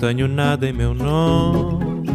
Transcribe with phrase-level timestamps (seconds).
[0.00, 2.08] tenho nada em meu nome.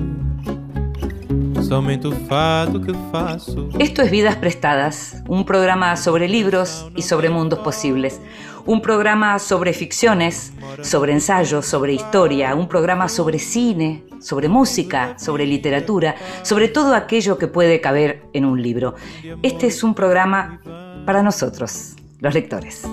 [1.64, 3.70] Somente o fado que faço.
[3.80, 8.20] Esto es Vidas Prestadas, un programa sobre libros y sobre mundos posibles.
[8.66, 15.46] Un programa sobre ficciones, sobre ensayos, sobre historia, un programa sobre cine, sobre música, sobre
[15.46, 18.96] literatura, sobre todo aquello que puede caber en un libro.
[19.44, 20.62] Este es un programa
[21.06, 22.88] para nosotros, los lectores.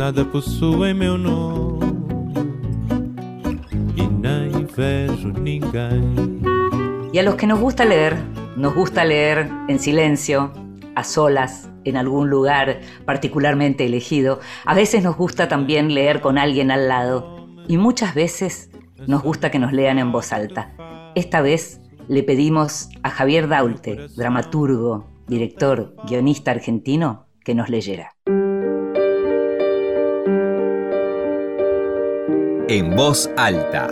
[0.00, 1.90] Nada possui meu nome.
[7.12, 8.16] Y a los que nos gusta leer,
[8.56, 10.52] nos gusta leer en silencio,
[11.00, 14.40] a solas, en algún lugar particularmente elegido.
[14.64, 17.36] A veces nos gusta también leer con alguien al lado.
[17.68, 18.70] Y muchas veces
[19.06, 20.72] nos gusta que nos lean en voz alta.
[21.14, 28.14] Esta vez le pedimos a Javier Daulte, dramaturgo, director, guionista argentino, que nos leyera.
[32.68, 33.88] En voz alta.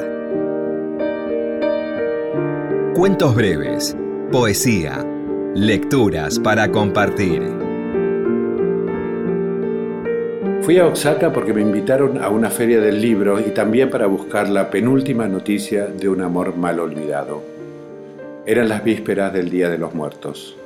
[2.94, 3.96] Cuentos breves,
[4.30, 5.04] poesía,
[5.54, 7.42] lecturas para compartir.
[10.62, 14.48] Fui a Oaxaca porque me invitaron a una feria del libro y también para buscar
[14.48, 17.42] la penúltima noticia de un amor mal olvidado.
[18.44, 20.56] Eran las vísperas del Día de los Muertos.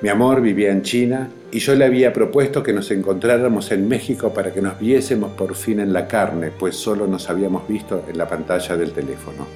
[0.00, 4.32] Mi amor vivía en China y yo le había propuesto que nos encontráramos en México
[4.32, 8.16] para que nos viésemos por fin en la carne, pues solo nos habíamos visto en
[8.16, 9.46] la pantalla del teléfono.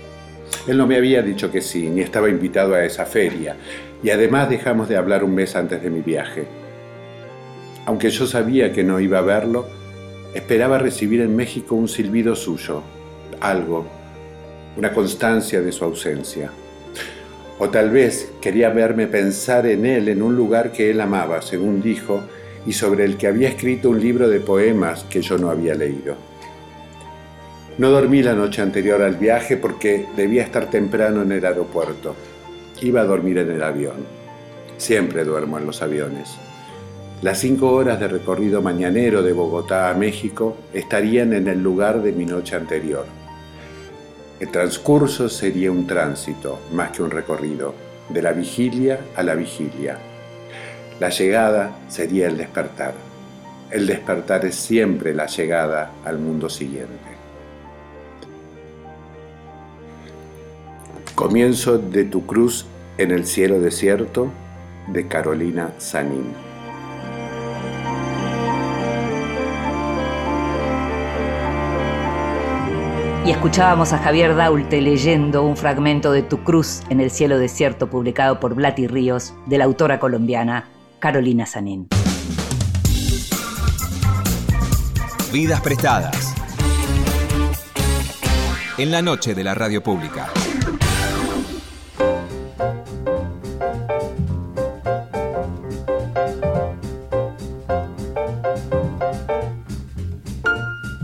[0.66, 3.56] Él no me había dicho que sí, ni estaba invitado a esa feria,
[4.02, 6.44] y además dejamos de hablar un mes antes de mi viaje.
[7.86, 9.66] Aunque yo sabía que no iba a verlo,
[10.34, 12.82] esperaba recibir en México un silbido suyo,
[13.40, 13.86] algo,
[14.76, 16.50] una constancia de su ausencia.
[17.58, 21.82] O tal vez quería verme pensar en él en un lugar que él amaba, según
[21.82, 22.22] dijo,
[22.66, 26.16] y sobre el que había escrito un libro de poemas que yo no había leído.
[27.78, 32.14] No dormí la noche anterior al viaje porque debía estar temprano en el aeropuerto.
[32.82, 34.04] Iba a dormir en el avión.
[34.76, 36.36] Siempre duermo en los aviones.
[37.22, 42.10] Las cinco horas de recorrido mañanero de Bogotá a México estarían en el lugar de
[42.10, 43.06] mi noche anterior.
[44.40, 47.72] El transcurso sería un tránsito, más que un recorrido,
[48.08, 49.98] de la vigilia a la vigilia.
[50.98, 52.94] La llegada sería el despertar.
[53.70, 57.12] El despertar es siempre la llegada al mundo siguiente.
[61.14, 62.66] Comienzo de tu cruz
[62.98, 64.30] en el cielo desierto
[64.88, 66.34] de Carolina Sanín.
[73.24, 77.88] Y escuchábamos a Javier Daulte leyendo un fragmento de Tu Cruz en el cielo desierto
[77.88, 81.86] publicado por Blati Ríos de la autora colombiana Carolina Sanín.
[85.32, 86.34] Vidas prestadas.
[88.76, 90.28] En la noche de la radio pública.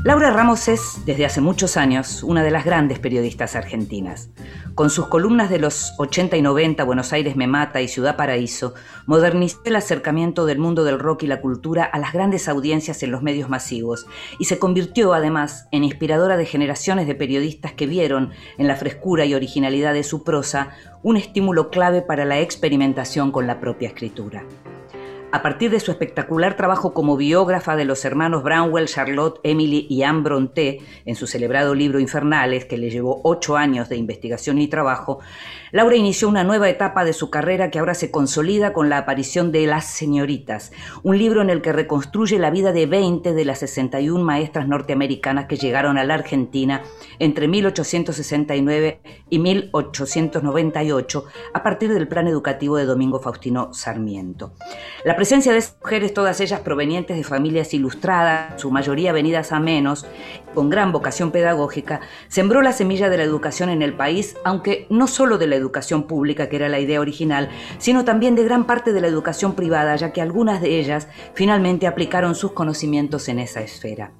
[0.08, 4.30] Laura Ramos es, desde hace muchos años, una de las grandes periodistas argentinas.
[4.74, 8.72] Con sus columnas de los 80 y 90, Buenos Aires me mata y Ciudad Paraíso,
[9.04, 13.10] modernizó el acercamiento del mundo del rock y la cultura a las grandes audiencias en
[13.10, 14.06] los medios masivos
[14.38, 19.26] y se convirtió además en inspiradora de generaciones de periodistas que vieron en la frescura
[19.26, 20.70] y originalidad de su prosa
[21.02, 24.42] un estímulo clave para la experimentación con la propia escritura.
[25.30, 30.02] A partir de su espectacular trabajo como biógrafa de los hermanos Brownwell, Charlotte, Emily y
[30.02, 34.68] Anne Bronte en su celebrado libro Infernales, que le llevó ocho años de investigación y
[34.68, 35.18] trabajo,
[35.70, 39.52] Laura inició una nueva etapa de su carrera que ahora se consolida con la aparición
[39.52, 43.58] de Las Señoritas, un libro en el que reconstruye la vida de 20 de las
[43.58, 46.82] 61 maestras norteamericanas que llegaron a la Argentina
[47.18, 54.52] entre 1869 y 1898 a partir del plan educativo de Domingo Faustino Sarmiento.
[55.04, 60.06] La presencia de mujeres, todas ellas provenientes de familias ilustradas, su mayoría venidas a menos,
[60.54, 65.06] con gran vocación pedagógica, sembró la semilla de la educación en el país, aunque no
[65.06, 68.92] solo de la educación pública, que era la idea original, sino también de gran parte
[68.92, 73.60] de la educación privada, ya que algunas de ellas finalmente aplicaron sus conocimientos en esa
[73.60, 74.12] esfera.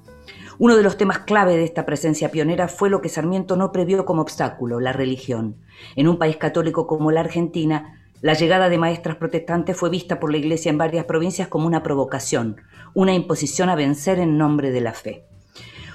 [0.59, 4.03] Uno de los temas clave de esta presencia pionera fue lo que Sarmiento no previó
[4.03, 5.55] como obstáculo, la religión.
[5.95, 10.29] En un país católico como la Argentina, la llegada de maestras protestantes fue vista por
[10.29, 12.57] la Iglesia en varias provincias como una provocación,
[12.93, 15.28] una imposición a vencer en nombre de la fe.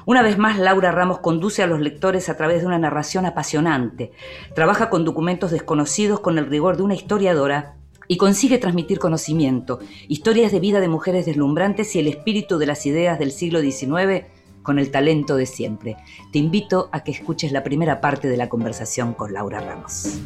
[0.06, 4.12] Una vez más, Laura Ramos conduce a los lectores a través de una narración apasionante.
[4.55, 9.79] Trabaja con documentos desconocidos con el rigor de una historiadora y consigue transmitir conocimiento,
[10.09, 14.27] historias de vida de mujeres deslumbrantes y el espíritu de las ideas del siglo XIX
[14.62, 15.97] con el talento de siempre.
[16.33, 20.21] Te invito a que escuches la primera parte de la conversación con Laura Ramos.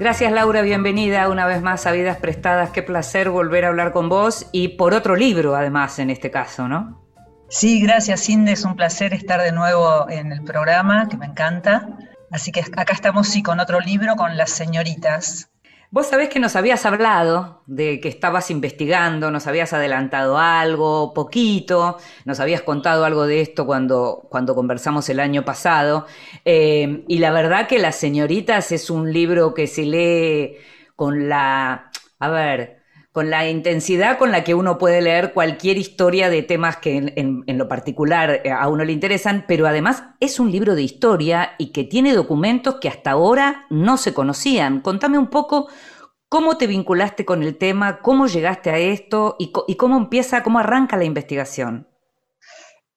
[0.00, 2.70] Gracias Laura, bienvenida una vez más a Vidas Prestadas.
[2.70, 6.68] Qué placer volver a hablar con vos y por otro libro además en este caso,
[6.68, 7.04] ¿no?
[7.50, 11.98] Sí, gracias Cindy, es un placer estar de nuevo en el programa, que me encanta.
[12.30, 15.50] Así que acá estamos sí con otro libro, con Las Señoritas,
[15.92, 21.98] Vos sabés que nos habías hablado de que estabas investigando, nos habías adelantado algo, poquito,
[22.24, 26.06] nos habías contado algo de esto cuando, cuando conversamos el año pasado.
[26.44, 30.58] Eh, y la verdad que Las Señoritas es un libro que se lee
[30.94, 31.90] con la,
[32.20, 32.79] a ver,
[33.12, 37.58] con la intensidad con la que uno puede leer cualquier historia de temas que en,
[37.58, 41.72] lo particular eh, a uno le interesan, pero además es un libro de historia y
[41.72, 44.80] que tiene documentos que hasta ahora no se conocían.
[44.80, 45.68] Contame un poco
[46.28, 50.96] cómo te vinculaste con el tema, cómo llegaste a esto y, cómo empieza, cómo arranca
[50.96, 51.88] la investigación.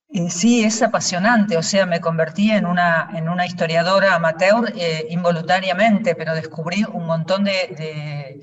[0.10, 5.08] Eh, sí, es apasionante, o sea, me convertí en una, en una historiadora amateur eh,
[5.10, 8.40] involuntariamente, pero descubrí un montón de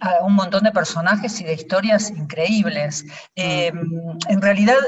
[0.00, 3.04] a un montón de personajes y de historias increíbles.
[3.36, 3.72] Eh,
[4.28, 4.78] en realidad,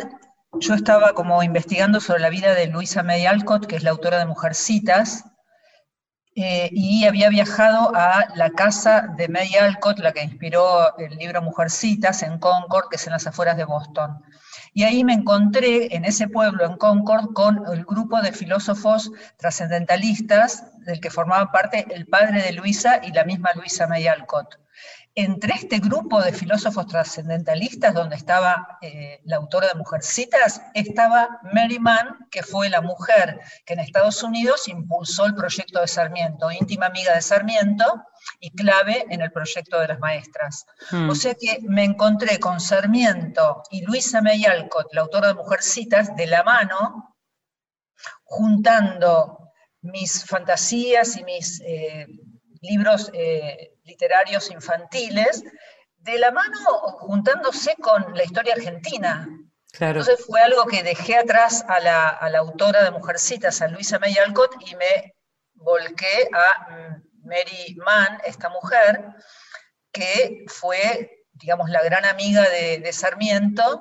[0.60, 4.18] yo estaba como investigando sobre la vida de Luisa May Alcott, que es la autora
[4.18, 5.24] de Mujercitas,
[6.34, 11.42] eh, y había viajado a la casa de May Alcott, la que inspiró el libro
[11.42, 14.22] Mujercitas, en Concord, que es en las afueras de Boston.
[14.72, 20.64] Y ahí me encontré en ese pueblo, en Concord, con el grupo de filósofos trascendentalistas
[20.80, 24.58] del que formaban parte el padre de Luisa y la misma Luisa May Alcott.
[25.14, 31.78] Entre este grupo de filósofos trascendentalistas, donde estaba eh, la autora de Mujercitas, estaba Mary
[31.78, 36.86] Mann, que fue la mujer que en Estados Unidos impulsó el proyecto de Sarmiento, íntima
[36.86, 37.84] amiga de Sarmiento
[38.40, 40.64] y clave en el proyecto de las maestras.
[40.90, 41.10] Hmm.
[41.10, 46.16] O sea que me encontré con Sarmiento y Luisa May Alcott, la autora de Mujercitas,
[46.16, 47.18] de la mano,
[48.24, 49.50] juntando
[49.82, 52.06] mis fantasías y mis eh,
[52.62, 55.42] libros eh, literarios infantiles,
[55.98, 56.58] de la mano
[57.00, 59.28] juntándose con la historia argentina.
[59.78, 62.08] Entonces fue algo que dejé atrás a la,
[62.38, 65.14] autora de Mujercitas, a Luisa May Alcott, y me
[65.54, 69.06] volqué a mm, Mary Mann, esta mujer,
[69.92, 73.80] que fue, digamos, la gran amiga de, Sarmiento,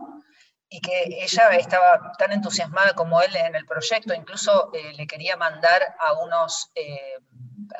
[0.70, 5.36] y que ella estaba tan entusiasmada como él en el proyecto, incluso eh, le quería
[5.36, 7.18] mandar a unos eh,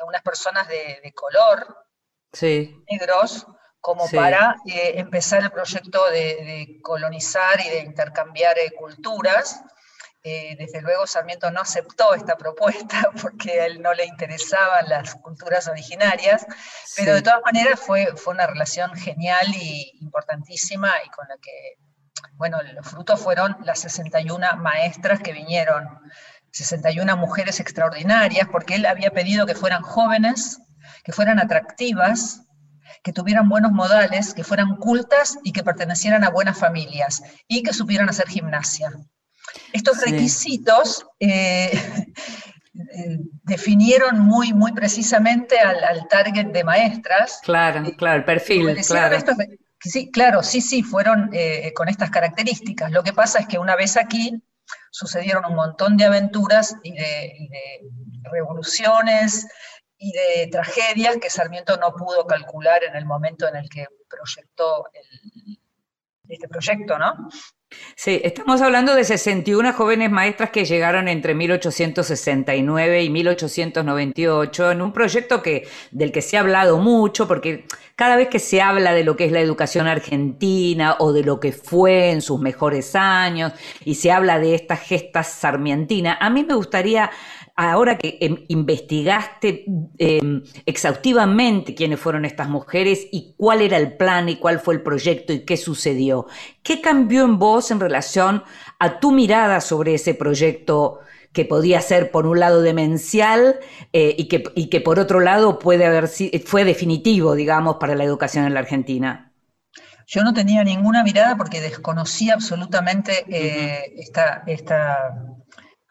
[0.06, 1.81] unas personas de, color,
[2.40, 3.46] negros,
[3.80, 9.60] como para eh, empezar el proyecto de, colonizar y de intercambiar eh, culturas.
[10.24, 15.16] Eh, desde luego Sarmiento no aceptó esta propuesta porque a él no le interesaban las
[15.16, 16.46] culturas originarias,
[16.96, 21.76] pero de todas maneras fue, fue una relación genial y importantísima y con la que,
[22.34, 25.88] bueno, los frutos fueron las 61 maestras que vinieron
[26.52, 30.60] 61 mujeres extraordinarias, porque él había pedido que fueran jóvenes,
[31.04, 32.42] que fueran atractivas,
[33.02, 37.72] que tuvieran buenos modales, que fueran cultas y que pertenecieran a buenas familias y que
[37.72, 38.92] supieran hacer gimnasia.
[39.72, 41.72] Estos requisitos eh,
[42.74, 47.40] eh, definieron muy, muy precisamente al, target de maestras.
[47.42, 49.18] Claro, claro, el perfil, claro.
[49.80, 52.90] sí, claro, sí, sí, fueron eh, con estas características.
[52.92, 54.40] Lo que pasa es que una vez aquí
[54.90, 57.32] sucedieron un montón de aventuras y de,
[58.30, 59.46] revoluciones
[60.02, 64.86] y de tragedias que Sarmiento no pudo calcular en el momento en el que proyectó
[66.28, 67.28] este proyecto, ¿no?
[67.94, 74.92] Sí, estamos hablando de 61 jóvenes maestras que llegaron entre 1869 y 1898 en un
[74.92, 79.04] proyecto que, del que se ha hablado mucho, porque cada vez que se habla de
[79.04, 83.52] lo que es la educación argentina o de lo que fue en sus mejores años
[83.84, 87.10] y se habla de estas gestas sarmientinas, a mí me gustaría
[87.56, 89.64] ahora que em, investigaste
[89.98, 94.82] em, exhaustivamente quiénes fueron estas mujeres y cuál era el plan y cuál fue el
[94.82, 96.26] proyecto y qué sucedió,
[96.62, 98.42] ¿qué cambió en vos en relación
[98.78, 101.00] a tu mirada sobre ese proyecto
[101.32, 103.58] que podía ser por un lado demencial
[103.92, 106.08] eh, y, que, y, que, por otro lado puede haber
[106.44, 109.32] fue definitivo, digamos, para la educación en la Argentina?
[110.06, 115.31] Yo no tenía ninguna mirada porque desconocía absolutamente eh, esta, esta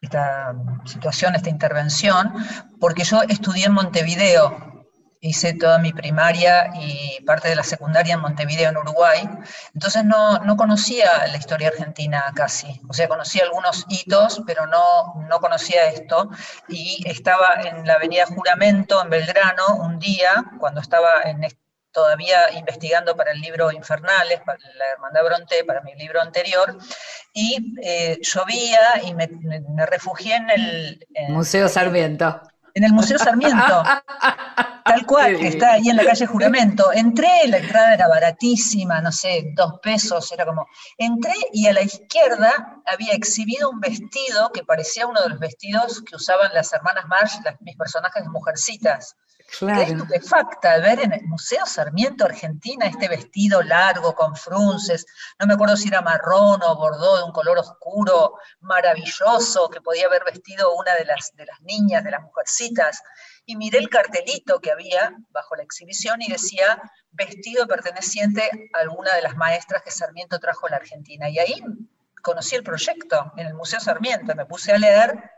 [0.01, 0.53] esta
[0.85, 2.33] situación, esta intervención,
[2.79, 4.71] porque yo estudié en Montevideo
[5.21, 9.29] hice toda mi primaria y parte de la secundaria en Montevideo, en Uruguay.
[9.73, 12.81] Entonces no, no, conocía la historia argentina casi.
[12.89, 16.31] O sea, conocía algunos hitos, pero no, no conocía esto.
[16.67, 21.43] Y estaba en la avenida Juramento, en Belgrano, un día, cuando estaba en,
[21.91, 26.77] todavía investigando para el libro Infernales, para la Hermandad Bronte, para mi libro anterior,
[27.33, 29.29] y eh, llovía y me,
[29.85, 31.07] refugié en el...
[31.29, 32.41] Museo Sarmiento.
[32.73, 33.83] En el Museo Sarmiento,
[34.85, 36.93] tal cual, que está ahí en la calle Juramento.
[36.93, 40.65] Entré, la entrada era baratísima, no sé, dos pesos, era como...
[40.97, 46.01] Entré y a la izquierda había exhibido un vestido que parecía uno de los vestidos
[46.01, 49.17] que usaban las hermanas Marsh, mis personajes de mujercitas.
[49.57, 49.81] Claro.
[49.81, 55.05] Estupefacta ver en el Museo Sarmiento Argentina este vestido largo con frunces,
[55.39, 60.05] no me acuerdo si era marrón o bordó de un color oscuro, maravilloso, que podía
[60.05, 63.01] haber vestido una de las, de las niñas, de las mujercitas.
[63.45, 66.81] Y miré el cartelito que había bajo la exhibición y decía
[67.11, 71.29] vestido perteneciente a alguna de las maestras que Sarmiento trajo a la Argentina.
[71.29, 71.61] Y ahí
[72.21, 75.31] conocí el proyecto en el Museo Sarmiento, me puse a leer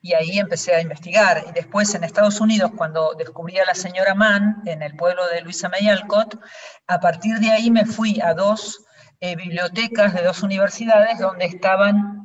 [0.00, 1.44] y ahí empecé a investigar.
[1.48, 5.40] Y después en Estados Unidos, cuando descubrí a la señora Mann en el pueblo de
[5.40, 6.38] Luisa May Alcott,
[6.86, 8.84] a partir de ahí me fui a dos
[9.20, 12.18] eh, bibliotecas de dos universidades donde estaban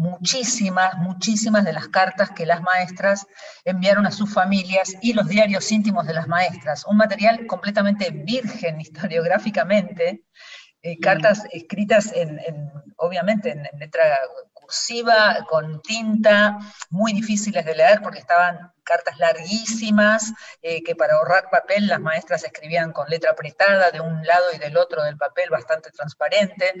[0.00, 3.26] muchísimas, muchísimas de las cartas que las maestras
[3.66, 6.86] enviaron a sus familias y los diarios íntimos de las maestras.
[6.86, 10.24] Un material completamente virgen historiográficamente,
[10.82, 12.40] eh, cartas escritas en,
[12.96, 14.18] obviamente en, letra
[14.70, 16.58] cursiva, con tinta,
[16.90, 22.44] muy difíciles de leer porque estaban cartas larguísimas, eh, que para ahorrar papel las maestras
[22.44, 26.74] escribían con letra apretada de un lado y del otro del papel, bastante transparente.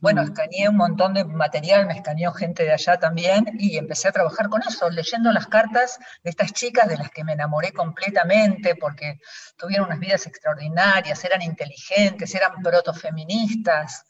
[0.00, 0.24] Bueno, mm.
[0.26, 4.50] escaneé un montón de material, me escaneó gente de allá también y empecé a trabajar
[4.50, 9.20] con eso, leyendo las cartas de estas chicas de las que me enamoré completamente porque
[9.56, 14.04] tuvieron unas vidas extraordinarias, eran inteligentes, eran protofeministas.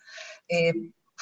[0.49, 0.73] Eh,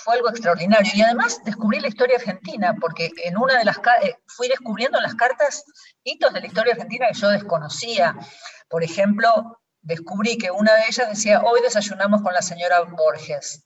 [0.04, 0.90] fue algo extraordinario.
[0.95, 5.04] Y además descubrí la historia argentina, porque en una de las eh, fui descubriendo en
[5.04, 5.64] las cartas
[6.02, 8.16] hitos de la historia argentina que yo desconocía.
[8.69, 13.64] Por ejemplo, descubrí que una de ellas decía, hoy desayunamos con la señora Borges.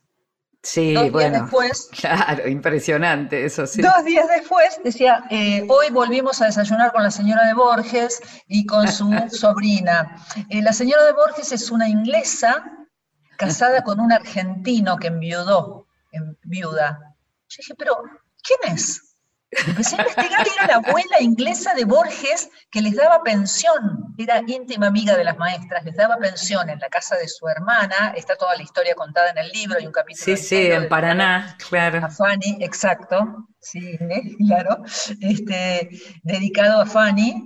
[0.62, 1.30] Sí, dos bueno.
[1.30, 3.82] Días después, claro, impresionante, eso sí.
[3.82, 8.64] Dos días después decía, eh, hoy volvimos a desayunar con la señora de Borges y
[8.64, 10.16] con su sobrina.
[10.48, 12.64] Eh, la señora de Borges es una inglesa
[13.36, 15.83] casada con un argentino que enviudó en
[16.44, 16.98] viuda.
[17.48, 17.96] Yo dije, pero
[18.42, 19.14] ¿quién es?
[19.66, 24.42] Empecé a investigar y era la abuela inglesa de Borges que les daba pensión, era
[24.46, 28.36] íntima amiga de las maestras, les daba pensión en la casa de su hermana, está
[28.36, 30.24] toda la historia contada en el libro, y un capítulo.
[30.24, 32.04] Sí, sí, en Paraná, claro.
[32.04, 33.96] A Fanny, exacto, sí,
[34.46, 34.82] claro,
[35.20, 35.90] este,
[36.22, 37.44] dedicado a Fanny,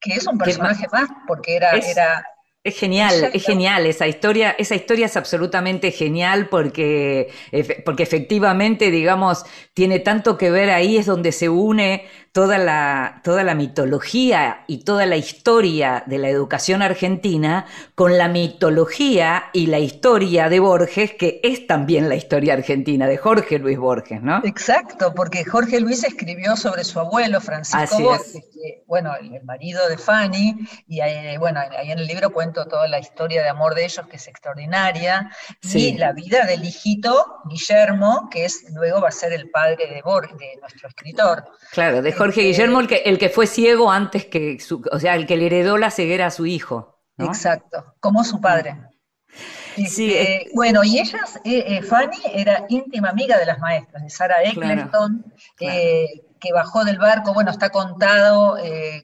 [0.00, 2.24] que es un personaje más, porque era, era
[2.64, 4.50] es genial, es genial esa historia.
[4.58, 7.32] Esa historia es absolutamente genial porque,
[7.84, 13.42] porque efectivamente, digamos, tiene tanto que ver ahí, es donde se une toda la, toda
[13.42, 19.78] la mitología y toda la historia de la educación argentina con la mitología y la
[19.78, 24.40] historia de Borges, que es también la historia argentina, de Jorge Luis Borges, ¿no?
[24.44, 28.40] Exacto, porque Jorge Luis escribió sobre su abuelo, Francisco Borges,
[28.86, 30.54] bueno, el, marido de Fanny,
[30.86, 31.00] y
[31.38, 34.26] bueno, ahí en el libro cuento toda la historia de amor de ellos, que es
[34.26, 35.30] extraordinaria,
[35.62, 40.02] y la vida del hijito, Guillermo, que es luego va a ser el padre de,
[40.02, 41.44] Borges, de nuestro escritor.
[41.72, 45.14] Claro, de Jorge Guillermo, el que, el que fue ciego antes que, su, o sea,
[45.14, 47.02] el que le heredó la ceguera a su hijo.
[47.18, 48.76] Exacto, como su padre.
[49.76, 54.10] Sí, este, bueno, y ellas, eh, eh, Fanny era íntima amiga de las maestras, de
[54.10, 55.24] Sara Eccleston,
[55.60, 56.08] eh,
[56.40, 58.56] que bajó del barco, bueno, está contado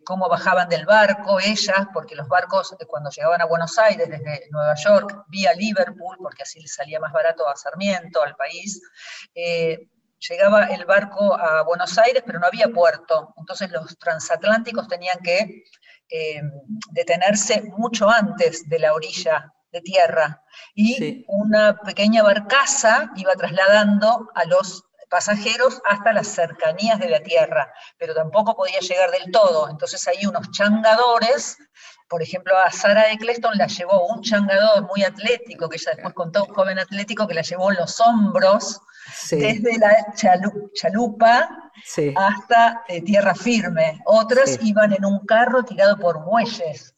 [0.05, 4.75] cómo bajaban del barco ellas, porque los barcos cuando llegaban a Buenos Aires desde Nueva
[4.75, 8.81] York, vía Liverpool, porque así les salía más barato a Sarmiento, al país,
[10.29, 13.35] llegaba el barco a Buenos Aires, pero no había puerto.
[13.37, 15.65] Entonces los transatlánticos tenían que
[16.11, 16.43] eh,
[16.93, 20.43] detenerse mucho antes de la orilla de tierra.
[20.75, 27.73] Y una pequeña barcaza iba trasladando a los pasajeros hasta las cercanías de la tierra,
[27.99, 29.71] pero tampoco podía llegar del todo.
[29.71, 31.57] Entonces hay unos changadores,
[32.09, 36.47] por ejemplo, a Sara Eccleston la llevó un changador muy atlético, que ella después contó,
[36.47, 38.81] un joven atlético que la llevó en los hombros,
[39.31, 40.13] desde la
[40.75, 41.49] chalupa
[42.17, 44.01] hasta eh, tierra firme.
[44.07, 46.94] Otras iban en un carro tirado por muelles.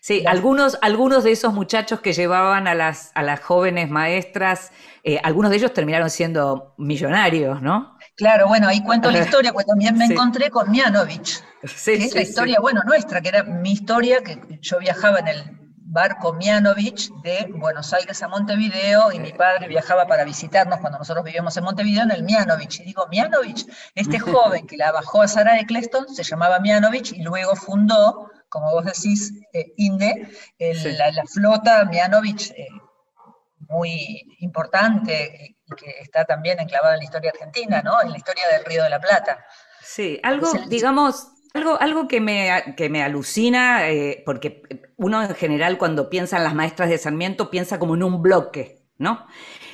[0.00, 5.20] Sí, algunos, algunos de esos muchachos que llevaban a las, a las jóvenes maestras, eh,
[5.22, 7.96] algunos de ellos terminaron siendo millonarios, ¿no?
[8.16, 11.42] Claro, bueno, ahí cuento la historia, porque también me encontré con Mianovich,
[11.84, 15.58] que es la historia, bueno, nuestra, que era mi historia, que yo viajaba en el
[15.90, 21.24] barco Mianovich de Buenos Aires a Montevideo y mi padre viajaba para visitarnos cuando nosotros
[21.24, 22.80] vivíamos en Montevideo en el Mianovich.
[22.80, 27.22] Y digo, Mianovich, este joven que la bajó a Sara Eccleston se llamaba Mianovich y
[27.22, 30.28] luego fundó, como vos decís, eh, INDE,
[30.58, 32.68] la, flota Mianovich, eh,
[33.68, 38.00] muy importante y que está también enclavada en la historia argentina, ¿no?
[38.02, 39.44] En la historia del Río de la Plata.
[39.82, 44.62] Sí, algo, digamos, algo, algo que, me, que me alucina, eh, porque
[44.96, 48.82] uno en general cuando piensa en las maestras de Sarmiento piensa como en un bloque,
[48.98, 49.26] ¿no?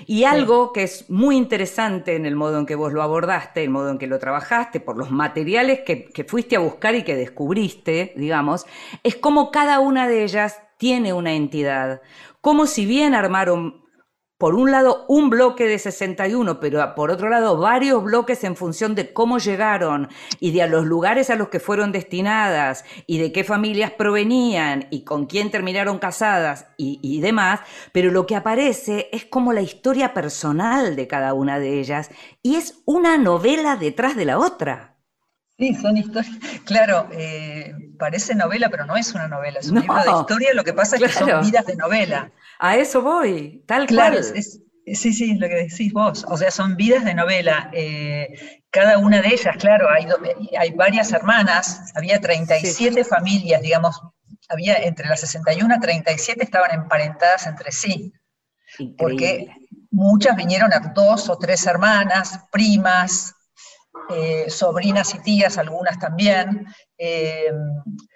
[0.07, 3.71] Y algo que es muy interesante en el modo en que vos lo abordaste, el
[3.71, 7.17] modo en que lo trabajaste, por los materiales que, que fuiste a buscar y que
[7.17, 8.67] descubriste, digamos,
[9.03, 12.03] es como cada una de ellas tiene una entidad.
[12.41, 13.84] Como si bien armaron
[14.39, 18.95] por un lado un bloque de 61, pero por otro lado varios bloques en función
[18.95, 20.09] de cómo llegaron
[20.41, 24.87] y de a los lugares a los que fueron destinadas y de qué familias provenían
[24.91, 27.61] y con quién terminaron casadas y, y demás,
[27.93, 32.11] pero lo que aparece es como la historia personal de cada una de ellas
[32.43, 34.94] y es una novela detrás de la otra.
[35.65, 36.37] Sí, son historias.
[36.65, 40.53] Claro, eh, parece novela, pero no es una novela, es un libro de historia.
[40.53, 42.31] Lo que pasa es que son vidas de novela.
[42.59, 44.43] A eso voy, tal claro, cual.
[44.43, 46.27] sí, sí, lo que decís vos.
[46.29, 47.71] O sea, son vidas de novela.
[47.73, 50.07] Eh, cada una de ellas, claro, hay,
[50.59, 54.03] hay varias hermanas, había 37 familias, digamos,
[54.51, 58.13] había entre las 61 y 37 estaban emparentadas entre sí.
[58.99, 59.49] Porque
[59.91, 63.35] muchas vinieron a dos o tres hermanas, primas,
[64.11, 66.67] eh, sobrinas y tías, algunas también,
[66.99, 67.51] eh,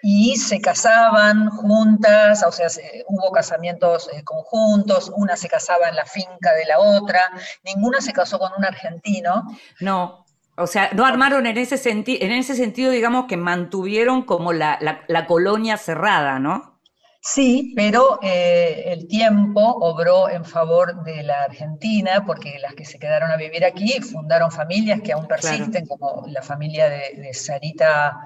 [0.03, 2.67] y se casaban juntas, o sea,
[3.07, 7.21] hubo casamientos eh, conjuntos, una se casaba en la finca de la otra,
[7.63, 9.43] ninguna se casó con un argentino.
[9.79, 10.25] No.
[10.57, 15.25] O sea, no armaron en ese, en ese sentido, digamos, que mantuvieron como la, la
[15.25, 16.78] colonia cerrada, ¿no?
[17.21, 22.97] Sí, pero eh, el tiempo obró en favor de la Argentina, porque las que se
[22.97, 28.21] quedaron a vivir aquí fundaron familias que aún persisten, como la familia de, Sarita,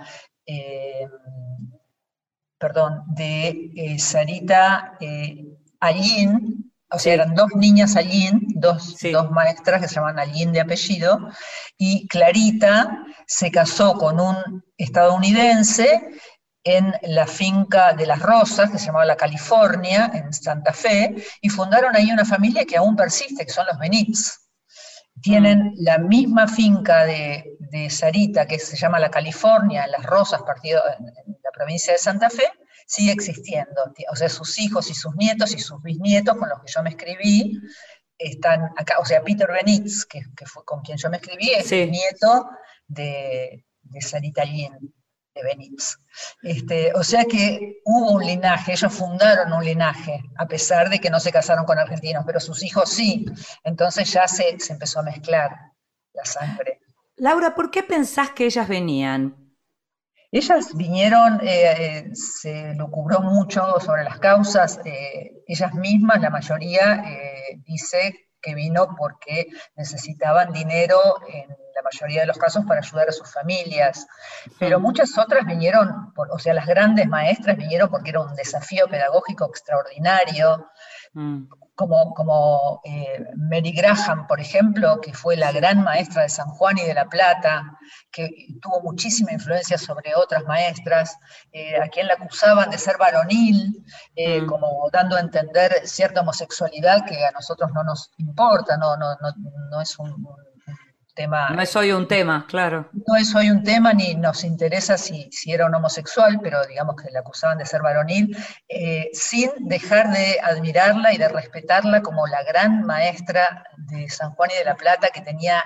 [0.45, 1.07] eh,
[2.59, 4.95] perdón, de eh, Sarita
[5.79, 10.61] Allín, o sea, eran dos niñas Allín, dos, dos, maestras que se llaman Allín de
[10.61, 11.17] apellido,
[11.79, 16.11] y Clarita se casó con un estadounidense
[16.63, 21.49] en la finca de las Rosas, que se llamaba La California, en Santa Fe, y
[21.49, 24.39] fundaron ahí una familia que aún persiste, que son los Benítez.
[25.21, 25.73] Tienen mm.
[25.79, 27.57] la misma finca de,
[27.89, 31.05] Sarita, que se llama La California, en Las Rosas, partido en,
[31.43, 32.49] la provincia de Santa Fe,
[32.87, 33.93] sigue existiendo.
[34.11, 36.91] O sea, sus hijos y sus nietos y sus bisnietos, con los que yo me
[36.91, 37.59] escribí,
[38.17, 38.99] están acá.
[38.99, 42.49] O sea, Peter Benítez, que, fue con quien yo me escribí, es nieto
[42.87, 44.93] de, de Sarita Allín
[45.33, 45.97] de Benítez.
[46.41, 51.09] Este, o sea que hubo un linaje, ellos fundaron un linaje, a pesar de que
[51.09, 53.25] no se casaron con argentinos, pero sus hijos sí.
[53.63, 55.51] Entonces ya se, empezó a mezclar
[56.13, 56.79] la sangre.
[57.17, 59.35] Laura, ¿por qué pensás que ellas venían?
[60.31, 66.31] Ellas vinieron, eh, eh, se lo cubrió mucho sobre las causas, eh, ellas mismas, la
[66.31, 67.03] mayoría,
[67.65, 70.97] dice que vino porque necesitaban dinero
[71.31, 74.07] en la mayoría de los casos para ayudar a sus familias,
[74.59, 79.45] pero muchas otras vinieron, o sea, las grandes maestras vinieron porque era un desafío pedagógico
[79.45, 80.67] extraordinario,
[81.13, 81.43] mm.
[81.75, 86.77] como, como eh, Mary Graham, por ejemplo, que fue la gran maestra de San Juan
[86.77, 87.63] y de La Plata,
[88.11, 88.29] que
[88.61, 91.17] tuvo muchísima influencia sobre otras maestras,
[91.51, 93.83] eh, a quien la acusaban de ser varonil,
[94.15, 94.45] eh, mm.
[94.47, 99.33] como dando a entender cierta homosexualidad que a nosotros no nos importa, no, no, no,
[99.71, 100.27] no es un
[101.15, 102.89] no es hoy un tema, claro.
[102.91, 106.95] No es hoy un tema ni nos interesa si, si era un homosexual, pero digamos
[106.95, 108.35] que le acusaban de ser varonil,
[108.67, 114.49] eh, sin dejar de admirarla y de respetarla como la gran maestra de San Juan
[114.55, 115.63] y de la Plata que tenía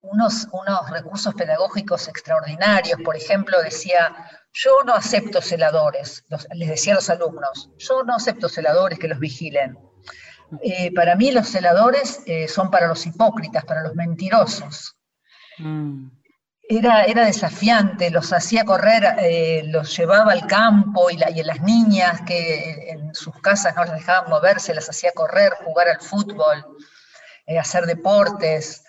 [0.00, 3.00] unos, unos recursos pedagógicos extraordinarios.
[3.04, 4.14] Por ejemplo, decía,
[4.54, 9.18] yo no acepto celadores, les decía a los alumnos, yo no acepto celadores que los
[9.18, 9.76] vigilen
[10.60, 14.96] eh, para mí los celadores eh, son para los hipócritas, para los mentirosos.
[15.58, 16.08] Mm.
[16.68, 22.22] Era, era, desafiante, los hacía correr, eh, los llevaba al campo y, y las niñas
[22.22, 26.64] que en sus casas no las dejaban moverse, las hacía correr, jugar al fútbol,
[27.58, 28.84] hacer deportes.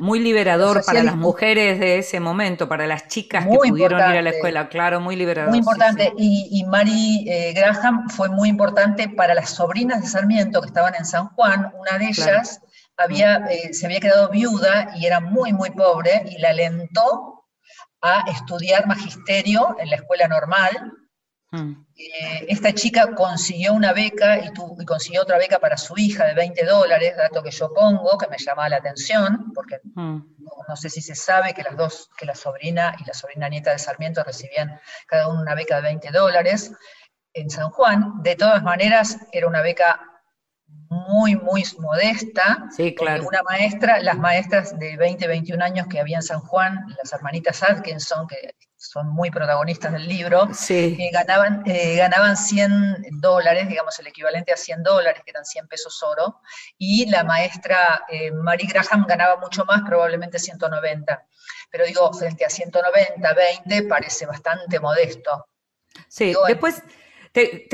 [0.00, 4.22] Muy liberador para las mujeres de ese momento, para las chicas que pudieron ir a
[4.22, 5.50] la escuela, claro, muy liberador.
[5.50, 6.12] Muy importante.
[6.18, 10.96] Y, y Mary eh, Graham fue muy importante para las sobrinas de Sarmiento que estaban
[10.96, 11.72] en San Juan.
[11.78, 12.60] Una de ellas
[12.96, 17.44] había, eh, se había quedado viuda y era muy, muy pobre y la alentó
[18.02, 20.92] a estudiar magisterio en la escuela normal.
[21.52, 21.83] Mm.
[21.96, 24.52] Eh, esta chica consiguió una beca y,
[24.84, 28.36] consiguió otra beca para su hija de 20 dólares, dato que yo pongo, que me
[28.36, 30.18] llamaba la atención, porque mm.
[30.68, 33.70] no, sé si se sabe que las dos, que la sobrina y la sobrina nieta
[33.70, 36.72] de Sarmiento recibían cada una una beca de 20 dólares
[37.32, 38.22] en San Juan.
[38.22, 40.13] De todas maneras, era una beca
[41.08, 42.68] muy, muy modesta.
[42.74, 43.26] Sí, claro.
[43.26, 47.62] Una maestra, las maestras de 20, 21 años que había en San Juan, las hermanitas
[47.62, 50.96] Atkinson, que son muy protagonistas del libro, sí.
[51.00, 55.68] Eh, ganaban, eh, ganaban 100 dólares, digamos el equivalente a 100 dólares, que eran 100
[55.68, 56.40] pesos oro,
[56.76, 61.26] y la maestra eh, Mary Graham ganaba mucho más, probablemente 190.
[61.70, 65.48] Pero digo, frente a 190, 20, parece bastante modesto.
[66.08, 66.82] Sí, después...
[67.34, 67.66] Te,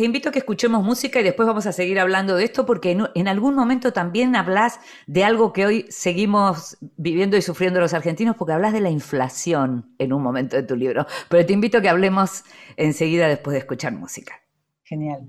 [0.00, 3.28] invito a que escuchemos música y después vamos a seguir hablando de esto porque en,
[3.28, 8.54] algún momento también hablas de algo que hoy seguimos viviendo y sufriendo los argentinos porque
[8.54, 11.06] hablas de la inflación en un momento de tu libro.
[11.28, 12.42] Pero te invito a que hablemos
[12.76, 14.34] enseguida después de escuchar música.
[14.82, 15.28] Genial.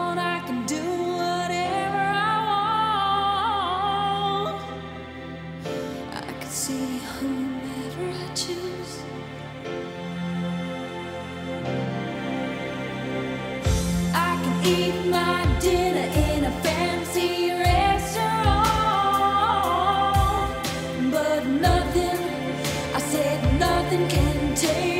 [23.91, 24.90] nothing can take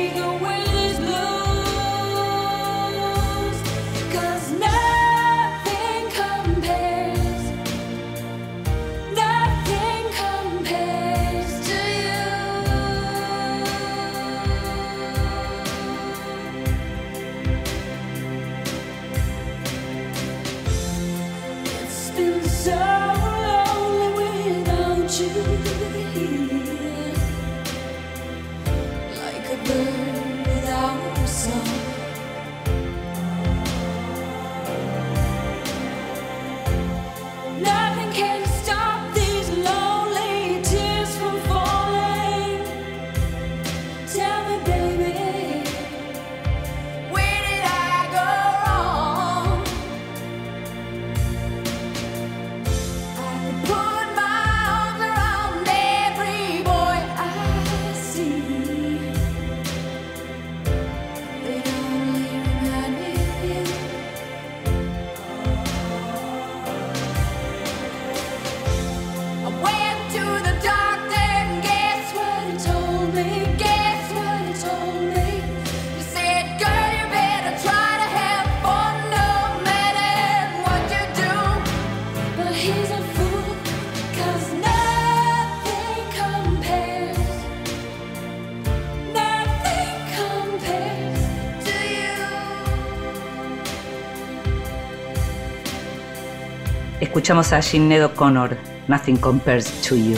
[97.22, 98.56] Escuchamos a Sinead O'Connor,
[98.88, 100.16] Nothing Compares to You.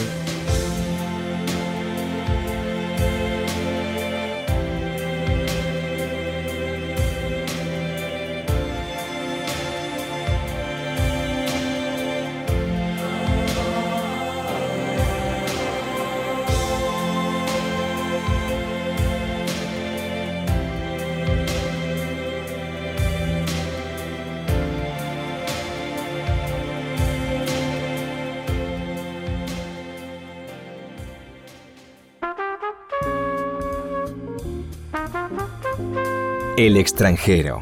[36.64, 37.60] El extranjero.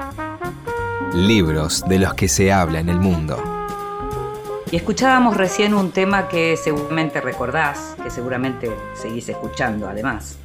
[1.13, 3.37] Libros de los que se habla en el mundo.
[4.71, 10.39] Y escuchábamos recién un tema que seguramente recordás, que seguramente seguís escuchando además.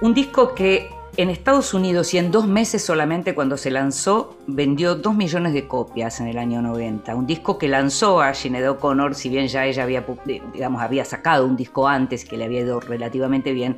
[0.00, 4.94] Un disco que en Estados Unidos y en dos meses solamente cuando se lanzó vendió
[4.94, 7.16] dos millones de copias en el año 90.
[7.16, 10.06] Un disco que lanzó a Sinead O'Connor, si bien ya ella había,
[10.52, 13.76] digamos, había sacado un disco antes que le había ido relativamente bien,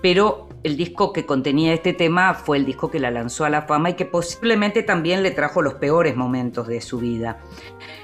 [0.00, 3.62] pero el disco que contenía este tema fue el disco que la lanzó a la
[3.62, 7.40] fama y que posiblemente también le trajo los peores momentos de su vida.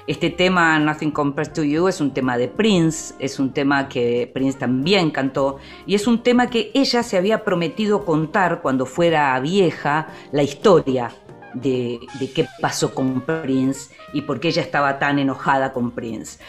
[0.07, 4.29] Este tema, Nothing Compares to You, es un tema de Prince, es un tema que
[4.33, 9.39] Prince también cantó y es un tema que ella se había prometido contar cuando fuera
[9.39, 11.11] vieja, la historia
[11.53, 11.99] de,
[12.33, 16.39] qué pasó con Prince y por qué ella estaba tan enojada con Prince.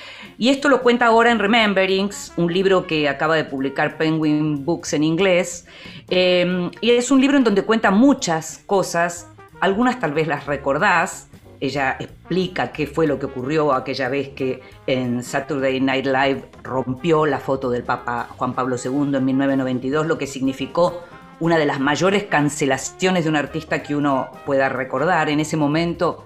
[0.40, 4.94] Y esto lo cuenta ahora en Rememberings, un libro que acaba de publicar Penguin Books
[4.94, 5.66] en inglés.
[6.08, 9.28] Eh, y es un libro en donde cuenta muchas cosas,
[9.60, 11.28] algunas tal vez las recordás.
[11.60, 17.26] Ella explica qué fue lo que ocurrió aquella vez que en Saturday Night Live rompió
[17.26, 21.02] la foto del Papa Juan Pablo II en 1992, lo que significó
[21.38, 25.28] una de las mayores cancelaciones de un artista que uno pueda recordar.
[25.28, 26.24] En ese momento,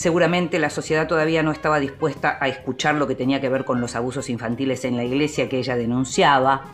[0.00, 3.82] seguramente la sociedad todavía no estaba dispuesta a escuchar lo que tenía que ver con
[3.82, 6.72] los abusos infantiles en la iglesia que ella denunciaba.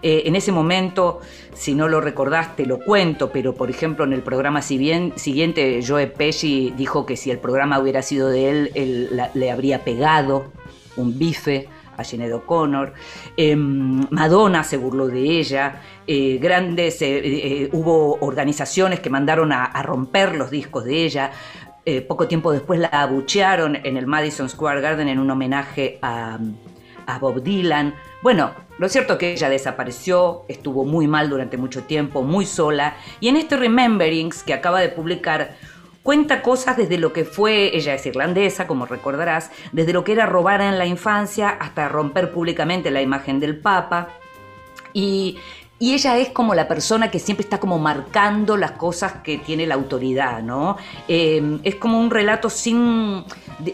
[0.00, 1.20] Eh, en ese momento,
[1.52, 6.72] si no lo recordaste, lo cuento, pero por ejemplo en el programa siguiente, Joe Pesci
[6.74, 10.46] dijo que si el programa hubiera sido de él, él le habría pegado
[10.96, 12.94] un bife a Sinead O'Connor.
[13.36, 15.82] Em, Madonna se burló de ella.
[16.06, 21.30] Eh, grandes, eh, hubo organizaciones que mandaron a, romper los discos de ella.
[22.08, 26.38] Poco tiempo después la abuchearon en el Madison Square Garden en un homenaje a,
[27.06, 27.94] a Bob Dylan.
[28.22, 32.96] Bueno, lo cierto es que ella desapareció, estuvo muy mal durante mucho tiempo, muy sola,
[33.20, 35.56] y en este Rememberings que acaba de publicar
[36.04, 40.26] Cuenta cosas desde lo que fue, ella es irlandesa, como recordarás, desde lo que era
[40.26, 44.10] robar en la infancia hasta romper públicamente la imagen del Papa.
[44.92, 45.38] Y,
[45.80, 49.74] ella es como la persona que siempre está como marcando las cosas que tiene la
[49.74, 50.76] autoridad, ¿no?
[51.08, 53.24] Eh, es como un relato sin,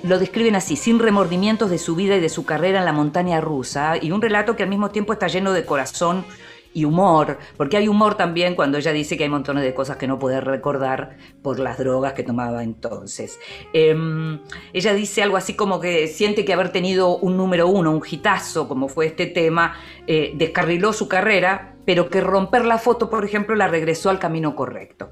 [0.03, 3.41] lo describen así, sin remordimientos de su vida y de su carrera en la montaña
[3.41, 6.25] rusa, y un relato que al mismo tiempo está lleno de corazón
[6.73, 10.07] y humor, porque hay humor también cuando ella dice que hay montones de cosas que
[10.07, 13.39] no puede recordar por las drogas que tomaba entonces.
[13.73, 14.41] Em,
[14.73, 18.69] ella dice algo así como que siente que haber tenido un número uno, un hitazo,
[18.69, 23.55] como fue este tema, eh, descarriló su carrera, pero que romper la foto, por ejemplo,
[23.55, 25.11] la regresó al camino correcto.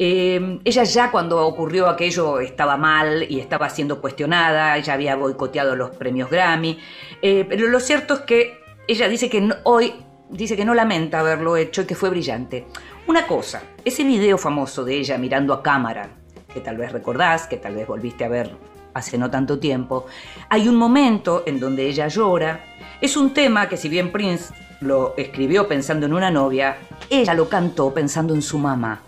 [0.00, 5.74] Em, ella ya cuando ocurrió aquello estaba mal y estaba siendo cuestionada, ella había boicoteado
[5.74, 6.78] los premios Grammy,
[7.20, 9.92] eh, pero lo cierto es que ella dice que hoy
[10.30, 12.66] dice que no lamenta haberlo hecho y que fue brillante.
[13.08, 16.10] Una cosa, ese video famoso de ella mirando a cámara,
[16.52, 18.54] que tal vez recordás, que tal vez volviste a ver
[18.94, 20.06] hace no tanto tiempo,
[20.48, 22.64] hay un momento en donde ella llora.
[23.00, 26.78] Es un tema que si bien Prince lo escribió pensando en una novia,
[27.10, 29.02] ella lo cantó pensando en su mamá,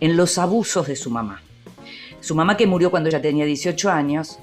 [0.00, 1.42] en los abusos de su mamá.
[2.20, 4.38] Su mamá que murió cuando ella tenía 18 años,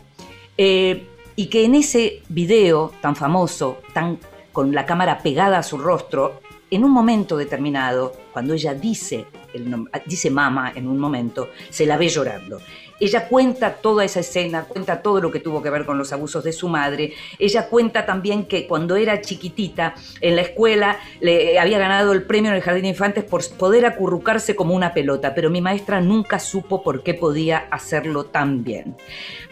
[0.58, 4.20] eh, y que en ese video tan famoso, tan
[4.52, 9.26] con la cámara pegada a su rostro, en un momento determinado, cuando ella dice,
[9.60, 12.60] el, dice mama en un momento, se la ve llorando.
[13.00, 16.44] Ella cuenta toda esa escena, cuenta todo lo que tuvo que ver con los abusos
[16.44, 17.14] de su madre.
[17.38, 22.52] Ella cuenta también que cuando era chiquitita en la escuela le había ganado el premio
[22.52, 26.40] en el Jardín de Infantes por poder acurrucarse como una pelota, pero mi maestra nunca
[26.40, 28.98] supo por qué podía hacerlo tan bien.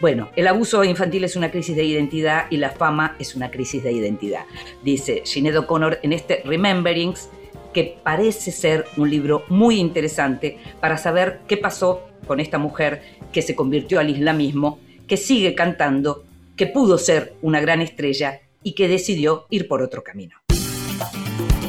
[0.00, 3.82] Bueno, el abuso infantil es una crisis de identidad y la fama es una crisis
[3.82, 4.44] de identidad,
[4.82, 7.30] dice Sinead O'Connor en este Rememberings
[7.78, 13.40] que parece ser un libro muy interesante para saber qué pasó con esta mujer que
[13.40, 16.24] se convirtió al islamismo, que sigue cantando,
[16.56, 20.34] que pudo ser una gran estrella y que decidió ir por otro camino.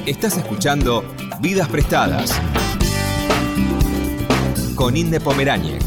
[0.07, 1.05] Estás escuchando
[1.41, 2.41] Vidas Prestadas
[4.73, 5.85] con Inde Pomeráñez.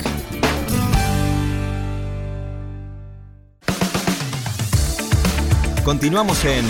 [5.83, 6.65] Continuamos en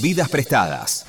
[0.00, 1.04] Vidas Prestadas.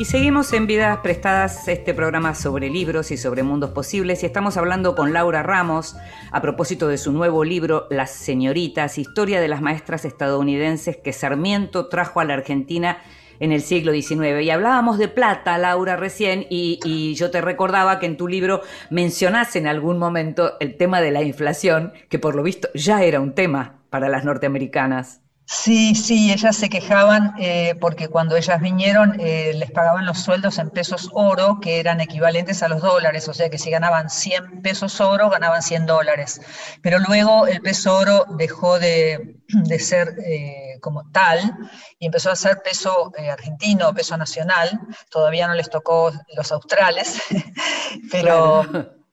[0.00, 4.56] Y seguimos en Vidas Prestadas, este programa sobre libros y sobre mundos posibles, y estamos
[4.56, 5.96] hablando con Laura Ramos
[6.32, 11.86] a propósito de su nuevo libro Las Señoritas, historia de las maestras estadounidenses que Sarmiento
[11.86, 12.98] trajo a la Argentina
[13.40, 14.42] en el siglo XIX.
[14.42, 18.62] Y hablábamos de plata, Laura, recién, y, y, yo te recordaba que en tu libro
[18.90, 23.20] mencionas en algún momento el tema de la inflación, que por lo visto ya era
[23.20, 25.23] un tema para las norteamericanas.
[25.46, 30.58] Sí, sí, ellas se quejaban eh, porque cuando ellas vinieron eh, les pagaban los sueldos
[30.58, 34.62] en pesos oro, que eran equivalentes a los dólares, o sea que si ganaban 100
[34.62, 36.40] pesos oro, ganaban 100 dólares.
[36.80, 39.36] Pero luego el peso oro dejó de,
[39.78, 41.54] ser eh, como tal
[41.98, 44.80] y empezó a ser peso argentino, peso nacional.
[45.10, 47.20] Todavía no les tocó los australes,
[48.10, 49.03] pero...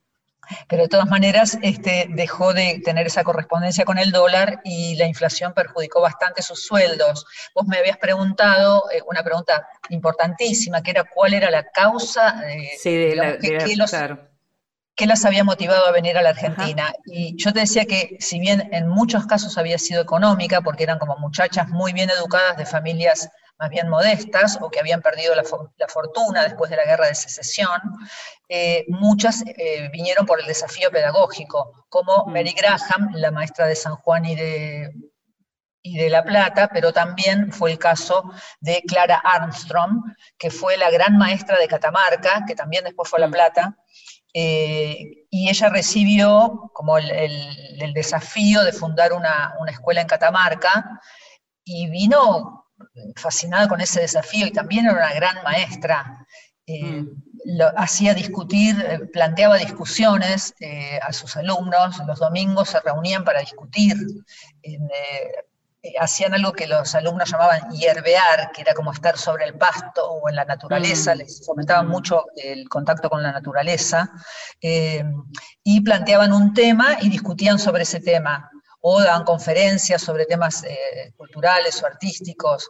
[0.68, 5.06] pero de todas maneras este, dejó de tener esa correspondencia con el dólar y la
[5.06, 7.26] inflación perjudicó bastante sus sueldos.
[7.56, 12.72] Vos me habías preguntado eh, una pregunta importantísima, que era cuál era la causa eh,
[12.84, 13.92] de, la, que, los,
[14.96, 16.94] qué las había motivado a venir a la Argentina.
[17.06, 21.00] Y yo te decía que si bien en muchos casos había sido económica, porque eran
[21.00, 23.30] como muchachas muy bien educadas de familias
[23.62, 25.44] más bien modestas o que habían perdido la,
[25.88, 27.80] fortuna después de la guerra de secesión,
[28.50, 32.34] eh, muchas eh, vinieron por el desafío pedagógico, como mm.
[32.34, 34.92] Mary Graham, la maestra de San Juan y de,
[35.84, 40.06] y de La Plata, pero también fue el caso de Clara Armstrong,
[40.40, 43.32] que fue la gran maestra de Catamarca, que también después fue a La mm.
[43.32, 43.78] Plata,
[44.34, 51.00] eh, y ella recibió como el, desafío de fundar una, una, escuela en Catamarca
[51.64, 52.61] y vino
[53.16, 56.26] fascinada con ese desafío y también era una gran maestra.
[56.68, 57.08] Eh, mm.
[57.58, 63.40] lo, hacía discutir, eh, planteaba discusiones eh, a sus alumnos, los domingos se reunían para
[63.40, 63.96] discutir,
[66.00, 70.30] hacían algo que los alumnos llamaban hierbear, que era como estar sobre el pasto o
[70.30, 71.18] en la naturaleza, mm.
[71.18, 71.92] les fomentaban mm.
[71.92, 74.12] mucho el contacto con la naturaleza,
[74.62, 81.14] y planteaban un tema y discutían sobre ese tema o daban conferencias sobre temas eh,
[81.16, 82.70] culturales o artísticos.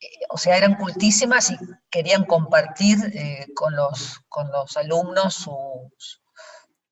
[0.00, 1.56] Eh, o sea, eran cultísimas y
[1.88, 6.20] querían compartir eh, con, los, con los alumnos sus,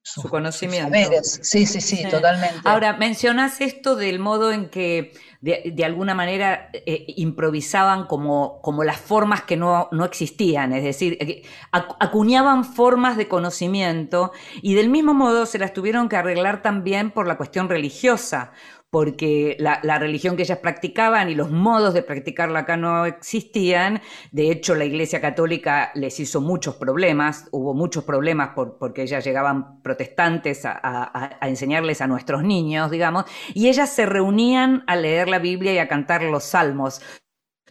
[0.02, 0.96] su conocimiento.
[1.22, 2.60] Sí, sí, sí, totalmente.
[2.64, 5.12] Ahora, mencionas esto del modo en que
[5.44, 11.18] de, alguna manera eh, improvisaban como, como las formas que no, no existían, es decir,
[11.20, 17.10] eh, acuñaban formas de conocimiento y del mismo modo se las tuvieron que arreglar también
[17.10, 18.52] por la cuestión religiosa
[18.94, 24.00] porque la, religión que ellas practicaban y los modos de practicarla acá no existían.
[24.30, 29.82] De hecho, la Iglesia Católica les hizo muchos problemas, hubo muchos problemas porque ellas llegaban
[29.82, 35.74] protestantes a, enseñarles a nuestros niños, digamos, y ellas se reunían a leer la Biblia
[35.74, 37.02] y a cantar los salmos.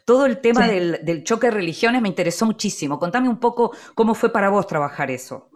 [0.03, 2.99] Todo el tema del, del choque de religiones me interesó muchísimo.
[2.99, 5.52] Contame un poco cómo fue para vos trabajar eso.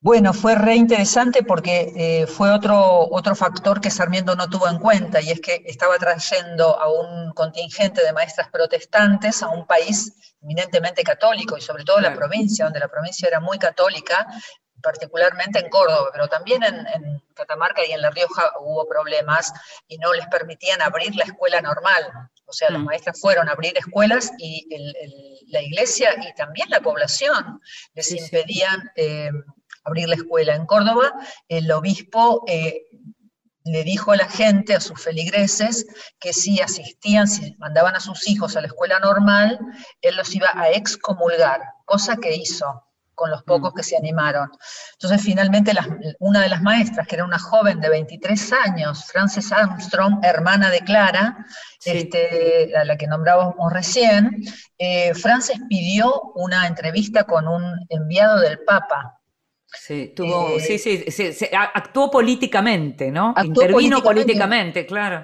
[0.00, 4.78] Bueno, fue re interesante porque eh, fue otro, otro factor que Sarmiento no tuvo en
[4.78, 10.36] cuenta y es que estaba trayendo a un contingente de maestras protestantes a un país
[10.40, 14.24] eminentemente católico y sobre todo la provincia, donde la provincia era muy católica,
[14.80, 19.52] particularmente en Córdoba, pero también en, Catamarca y en La Rioja hubo problemas
[19.86, 22.04] y no les permitían abrir la escuela normal.
[22.46, 22.84] O sea, las mm.
[22.84, 24.66] maestras fueron a abrir escuelas y
[25.48, 27.60] la iglesia y también la población
[27.94, 28.92] les impedían...
[28.94, 29.30] Eh,
[29.88, 31.12] abrir la escuela en Córdoba,
[31.48, 32.82] el obispo eh,
[33.64, 35.86] le dijo a la gente, a sus feligreses,
[36.18, 39.58] que si asistían, si mandaban a sus hijos a la escuela normal,
[40.00, 42.84] él los iba a excomulgar, cosa que hizo
[43.18, 43.76] con los pocos mm.
[43.76, 44.48] que se animaron.
[44.92, 45.72] Entonces, finalmente,
[46.20, 50.80] una de las maestras, que era una joven de 23 años, Frances Armstrong, hermana de
[50.80, 51.44] Clara,
[51.84, 54.42] este, a la que nombrábamos recién,
[54.78, 59.17] eh, Frances pidió una entrevista con un enviado del Papa
[59.72, 63.34] Sí, tuvo, eh, sí, sí, sí, actuó políticamente, ¿no?
[63.44, 65.22] Intervino políticamente, claro.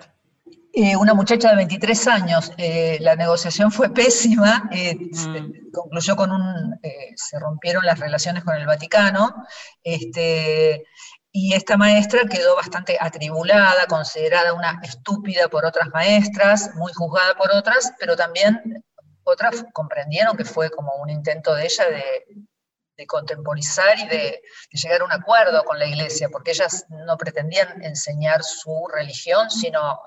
[0.73, 5.71] Eh, una muchacha de 23 años, eh, la negociación fue pésima, mm.
[5.73, 6.79] concluyó con un,
[7.15, 9.47] se rompieron las relaciones con el Vaticano,
[9.83, 10.85] este,
[11.31, 17.51] y esta maestra quedó bastante atribulada, considerada una estúpida por otras maestras, muy juzgada por
[17.53, 18.85] otras, pero también
[19.23, 22.45] otras comprendieron que fue como un intento de ella de,
[22.97, 27.83] de contemporizar y de, llegar a un acuerdo con la iglesia, porque ellas no pretendían
[27.83, 30.01] enseñar su religión, sino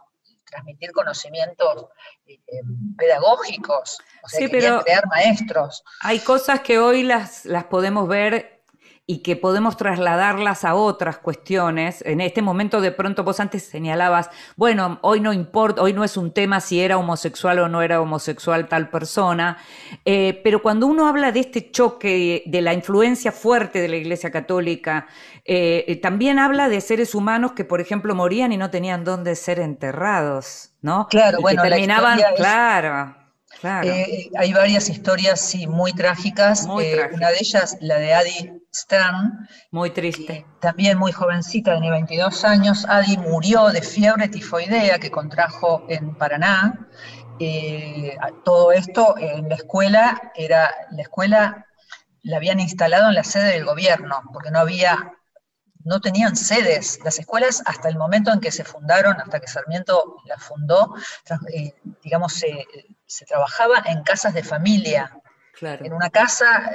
[0.46, 1.88] transmitir conocimientos
[2.26, 2.40] eh,
[2.98, 5.84] pedagógicos, o sea, crear maestros.
[6.02, 8.57] Hay cosas que hoy las, las podemos ver
[9.10, 12.04] y que podemos trasladarlas a otras cuestiones.
[12.06, 16.18] En este momento de pronto vos antes señalabas, bueno, hoy no importa, hoy no es
[16.18, 19.58] un tema si era homosexual o no era homosexual tal persona,
[20.04, 24.30] eh, pero cuando uno habla de este choque, de la influencia fuerte de la Iglesia
[24.30, 25.08] Católica,
[25.46, 29.38] eh, eh, también habla de seres humanos que, por ejemplo, morían y no tenían dónde
[29.38, 31.08] ser enterrados, ¿no?
[31.10, 33.16] Claro, bueno, terminaban, claro.
[33.64, 36.68] Eh, hay varias historias, sí, muy trágicas.
[36.80, 39.48] Eh, una de ellas, la de Adi Stern.
[39.72, 40.46] Muy triste.
[40.62, 42.86] También muy jovencita, tenía 22 años.
[42.88, 46.88] Adi murió de fiebre tifoidea que contrajo en Paraná.
[47.40, 51.64] Eh, todo esto en la escuela, era la escuela
[52.24, 55.14] la habían instalado en la sede del gobierno, porque no había
[55.86, 57.00] no tenían sedes.
[57.06, 60.94] Las escuelas, hasta el momento en que se fundaron, hasta que Sarmiento las fundó,
[62.04, 62.66] digamos, se,
[63.08, 65.12] se trabajaba en casas de familia.
[65.62, 66.70] En una casa,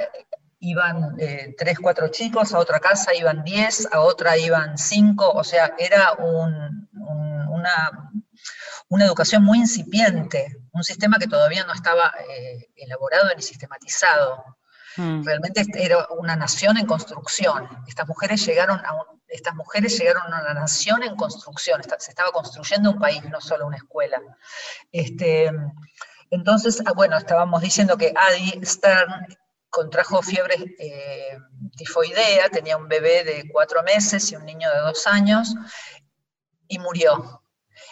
[0.59, 5.43] iban eh, tres, cuatro chicos, a otra casa iban diez, a otra iban cinco, o
[5.43, 6.71] sea, era una,
[8.89, 14.43] una, educación muy incipiente, un sistema que todavía no estaba eh, elaborado ni sistematizado.
[14.95, 15.23] Mm.
[15.25, 17.67] Realmente era una nación en construcción.
[17.87, 18.93] Estas mujeres llegaron a,
[19.27, 23.65] estas mujeres llegaron a una nación en construcción, se estaba construyendo un país, no solo
[23.65, 24.21] una escuela.
[24.91, 25.51] Este,
[26.33, 29.27] entonces, ah, bueno, estábamos diciendo que Adi Stern
[29.69, 31.37] contrajo fiebre eh,
[31.75, 35.55] tifoidea, tenía un bebé de cuatro meses y un niño de dos años,
[36.67, 37.41] y murió.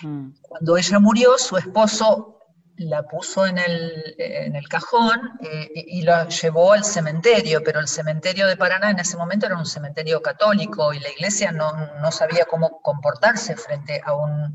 [0.02, 0.32] Mm.
[0.42, 2.40] Cuando ella murió, su esposo
[2.78, 8.58] la puso en el, cajón eh, y, la llevó al cementerio, pero el cementerio de
[8.58, 12.82] Paraná en ese momento era un cementerio católico y la iglesia no, no sabía cómo
[12.82, 14.54] comportarse frente a un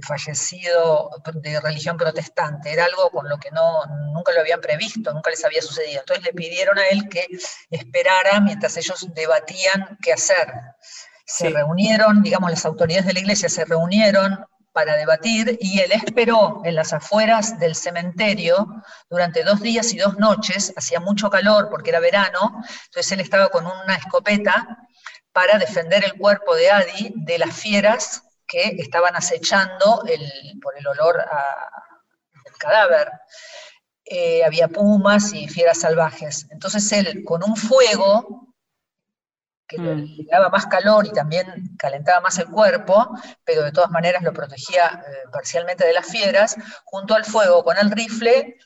[0.00, 2.72] fallecido de religión protestante.
[2.72, 6.00] Era algo con lo que no, nunca lo habían previsto, nunca les había sucedido.
[6.00, 7.26] Entonces le pidieron a él que
[7.70, 10.52] esperara mientras ellos debatían qué hacer.
[11.26, 16.62] Se reunieron, digamos, las autoridades de la iglesia se reunieron para debatir y él esperó
[16.64, 18.66] en las afueras del cementerio
[19.08, 23.50] durante dos días y dos noches, hacía mucho calor porque era verano, entonces él estaba
[23.50, 24.78] con una escopeta
[25.32, 28.22] para defender el cuerpo de Adi de las fieras
[28.52, 30.04] que estaban acechando
[30.60, 33.10] por el olor al cadáver.
[34.04, 36.46] Eh, había pumas y fieras salvajes.
[36.50, 38.54] Entonces él con un fuego
[39.66, 41.46] que le daba más calor y también
[41.78, 43.08] calentaba más el cuerpo,
[43.42, 47.78] pero de todas maneras lo protegía eh, parcialmente de las fieras, junto al fuego con
[47.78, 48.58] el rifle,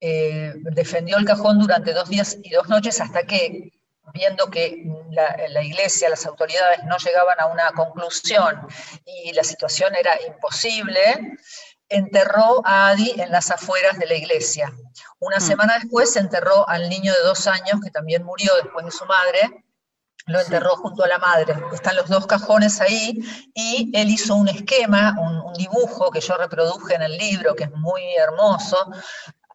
[0.00, 3.72] eh, defendió el cajón durante dos días y dos noches hasta que,
[4.12, 8.66] viendo que la, la, iglesia, las autoridades no llegaban a una conclusión
[9.04, 11.36] y la situación era imposible,
[11.88, 14.72] enterró a Adi en las afueras de la iglesia.
[15.18, 15.40] Una mm.
[15.40, 19.64] semana después enterró al niño de dos años, que también murió después de su madre,
[20.26, 21.54] lo enterró junto a la madre.
[21.72, 23.20] Están los dos cajones ahí
[23.54, 27.70] y él hizo un esquema, un, dibujo que yo reproduje en el libro, que es
[27.70, 28.90] muy hermoso.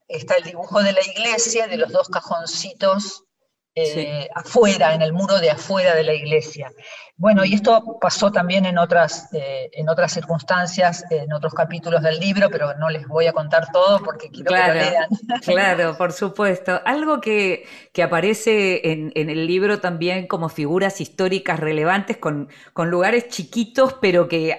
[0.08, 3.26] Está el dibujo de la iglesia, de los dos cajoncitos
[3.74, 6.72] eh, afuera, en el muro de afuera de la iglesia.
[7.16, 12.20] Bueno, y esto pasó también en otras, eh, en otras circunstancias, en otros capítulos del
[12.20, 15.08] libro, pero no les voy a contar todo porque quiero que lo lean.
[15.46, 16.82] Claro, por supuesto.
[16.84, 17.66] Algo que,
[18.04, 24.58] aparece en, el libro también como figuras históricas relevantes con, con lugares chiquitos, pero que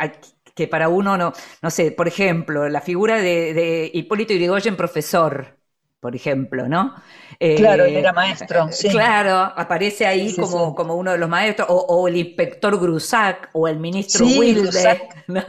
[0.54, 1.32] que para uno no,
[1.62, 5.56] no sé, por ejemplo, la figura de, de Hipólito Yrigoyen, profesor,
[6.02, 6.96] por ejemplo, ¿no?
[7.38, 8.66] Claro, él era eh, maestro.
[8.72, 8.88] Sí.
[8.88, 13.78] Claro, aparece ahí como, como uno de los maestros, o, el inspector Grusac, o el
[13.78, 15.00] ministro Wilde.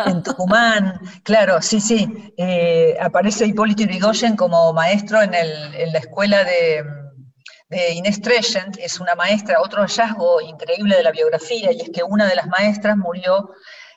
[0.05, 2.07] en Tucumán, claro, sí, sí.
[2.37, 6.83] Eh, aparece Hipólito Yrigoyen como maestro en, el, en la escuela de,
[7.69, 12.03] de Inés Tregent, es una maestra, otro hallazgo increíble de la biografía, y es que
[12.03, 13.49] una de las maestras murió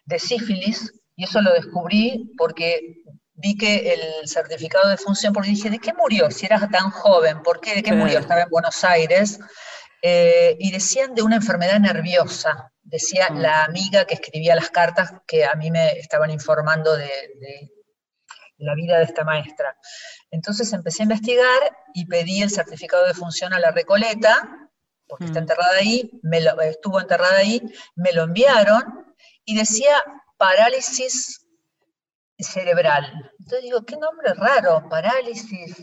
[0.06, 3.02] de sífilis, y eso lo descubrí porque
[3.36, 6.30] vi que el certificado de función, porque dije, ¿de qué murió?
[6.30, 7.74] Si era tan joven, ¿por qué?
[7.74, 8.18] ¿De qué murió?
[8.18, 9.38] Estaba en Buenos Aires.
[10.02, 13.38] Eh, y decían de una enfermedad nerviosa, decía mm.
[13.38, 17.10] la amiga que escribía las cartas que a mí me estaban informando de,
[18.58, 19.76] la vida de esta maestra.
[20.30, 24.70] Entonces empecé a investigar y pedí el certificado de función a la Recoleta,
[25.08, 25.42] porque está mm.
[25.42, 27.60] enterrada ahí, me estuvo enterrada ahí,
[27.96, 29.14] me lo enviaron
[29.44, 30.02] y decía
[30.36, 31.45] parálisis
[32.44, 33.32] cerebral.
[33.38, 35.76] Entonces digo, qué nombre raro, parálisis,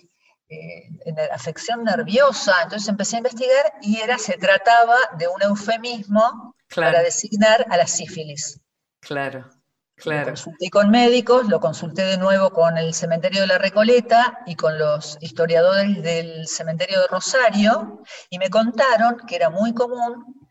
[0.49, 0.89] eh,
[1.31, 2.53] afección nerviosa.
[2.63, 7.87] Entonces empecé a investigar y era, se trataba de un eufemismo para designar a la
[7.87, 8.59] sífilis.
[8.99, 9.49] Claro,
[9.95, 10.21] claro.
[10.21, 14.55] Lo consulté con médicos, lo consulté de nuevo con el cementerio de la Recoleta y
[14.55, 20.42] con los historiadores del cementerio de Rosario y me contaron que era muy común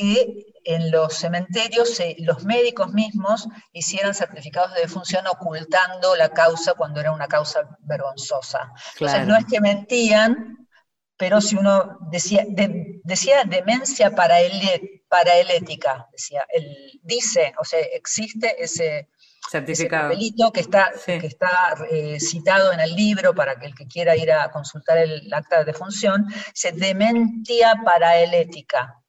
[0.00, 7.00] que en los cementerios los médicos mismos hicieran certificados de defunción ocultando la causa cuando
[7.00, 8.72] era una causa vergonzosa.
[8.94, 10.68] Entonces no es que mentían,
[11.16, 12.44] pero si uno decía,
[13.04, 19.10] decía demencia paraelética, decía, él dice, o sea, existe ese
[19.50, 20.12] certificado
[20.52, 24.30] que está, que está eh, citado en el libro para que el que quiera ir
[24.32, 28.99] a consultar el acta de defunción, se dementia paraelética.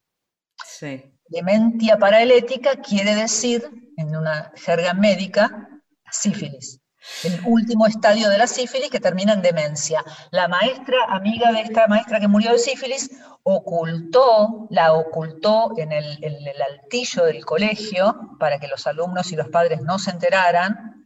[1.29, 5.69] Dementia paraelética quiere decir, en una jerga médica,
[6.11, 6.79] sífilis.
[7.23, 10.03] El último estadio de la sífilis que termina en demencia.
[10.31, 13.09] La maestra, amiga de esta maestra que murió de sífilis,
[13.43, 19.35] ocultó, la ocultó en el, en el altillo del colegio para que los alumnos y
[19.35, 21.01] los padres no se enteraran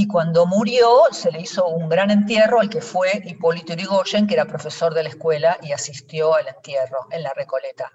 [0.00, 4.34] y cuando murió se le hizo un gran entierro al que fue Hipólito Yrigoyen, que
[4.34, 7.90] era profesor de la escuela y asistió al entierro en la Recoleta.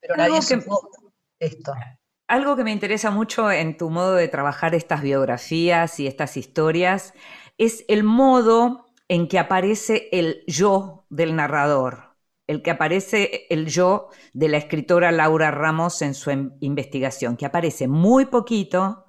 [0.00, 0.40] Pero nadie
[1.38, 1.72] esto.
[2.26, 7.14] Algo que me interesa mucho en tu modo de trabajar estas biografías y estas historias
[7.56, 14.10] es el modo en que aparece el yo del narrador, el que aparece el yo
[14.34, 16.30] de la escritora Laura Ramos en su
[16.60, 19.06] investigación, que aparece muy poquito,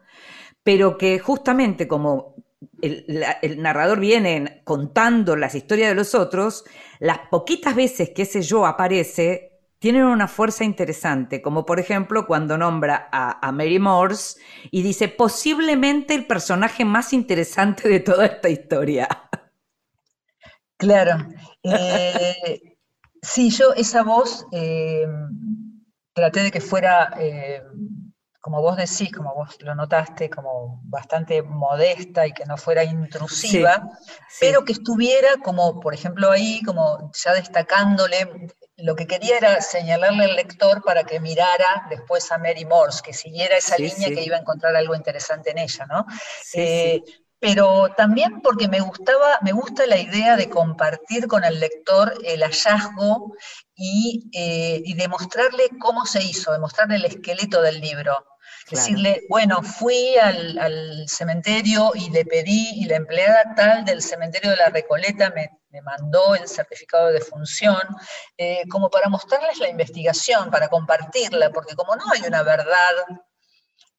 [0.63, 2.35] pero que justamente como
[2.81, 6.65] el, narrador viene contando las historias de los otros,
[6.99, 9.48] las poquitas veces que ese yo aparece,
[9.79, 14.39] tienen una fuerza interesante, como por ejemplo cuando nombra a, Mary Morse
[14.71, 19.07] y dice posiblemente el personaje más interesante de toda esta historia.
[20.77, 21.27] Claro.
[21.63, 22.77] Eh,
[23.21, 25.05] sí, yo esa voz eh,
[26.13, 27.61] traté de que fuera eh,
[28.49, 33.87] como vos decís, como vos lo notaste, como bastante modesta y que no fuera intrusiva,
[34.39, 40.23] pero que estuviera como, por ejemplo, ahí, como ya destacándole, lo que quería era señalarle
[40.23, 44.35] al lector para que mirara después a Mary Morse, que siguiera esa línea que iba
[44.35, 46.07] a encontrar algo interesante en ella, ¿no?
[46.55, 47.03] Eh,
[47.39, 52.41] pero también porque me gustaba, me gusta la idea de compartir con el lector el
[52.41, 53.35] hallazgo
[53.75, 58.25] y, eh, y demostrarle cómo se hizo, demostrarle el esqueleto del libro.
[58.69, 64.57] Decirle, bueno, fui al, cementerio y le pedí, y la empleada tal del cementerio de
[64.57, 65.49] la Recoleta me,
[65.81, 67.79] mandó el certificado de defunción,
[68.37, 72.95] eh, como para mostrarles la investigación, para compartirla, porque como no hay una verdad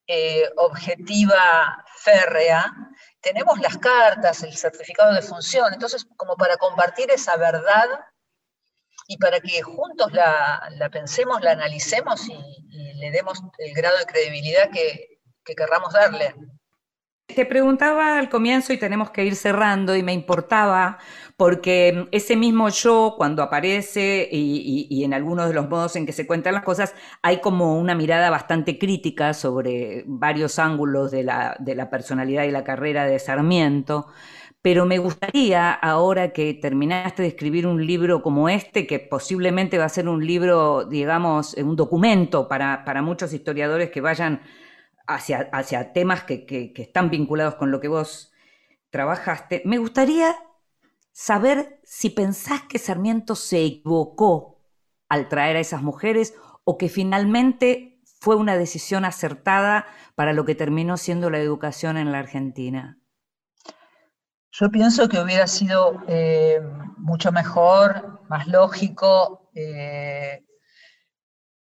[0.07, 2.73] eh, objetiva férrea,
[3.21, 7.87] tenemos las cartas, el certificado de defunción, entonces como para compartir esa verdad
[9.11, 14.71] y para que juntos la, pensemos, la analicemos y, le demos el grado de credibilidad
[14.71, 15.19] que,
[15.57, 16.33] querramos darle.
[17.27, 20.99] Te preguntaba al comienzo y tenemos que ir cerrando y me importaba
[21.37, 26.25] porque ese mismo yo cuando aparece y, en algunos de los modos en que se
[26.25, 31.75] cuentan las cosas hay como una mirada bastante crítica sobre varios ángulos de la, de
[31.75, 34.07] la personalidad y la carrera de Sarmiento
[34.63, 39.87] pero me gustaría, ahora que terminaste de escribir un libro como este, que posiblemente va
[39.87, 44.43] a ser un libro, digamos, un documento para, muchos historiadores que vayan
[45.07, 48.33] hacia, hacia temas que, que, están vinculados con lo que vos
[48.91, 50.37] trabajaste, me gustaría
[51.13, 54.63] saber si pensás que Sarmiento se equivocó
[55.09, 56.35] al traer a esas mujeres
[56.65, 62.13] o que finalmente fue una decisión acertada para lo que terminó siendo la educación en
[62.13, 63.01] la Argentina.
[64.53, 66.61] Yo pienso que hubiera sido eh,
[66.97, 70.45] mucho mejor, más lógico, eh,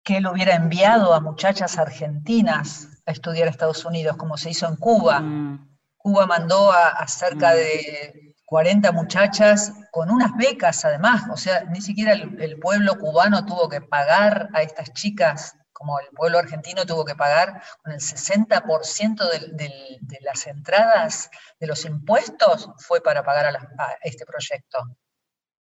[0.04, 4.68] que él hubiera enviado a muchachas argentinas a estudiar a Estados Unidos, como se hizo
[4.68, 5.20] en Cuba.
[5.20, 5.78] Mm.
[5.98, 7.56] Cuba mandó a, cerca mm.
[7.56, 13.70] de 40 muchachas con unas becas además, o sea, ni siquiera el pueblo cubano tuvo
[13.70, 19.30] que pagar a estas chicas como el pueblo argentino tuvo que pagar con el 60%
[19.56, 24.78] de, las entradas de los impuestos, fue para pagar a, este proyecto.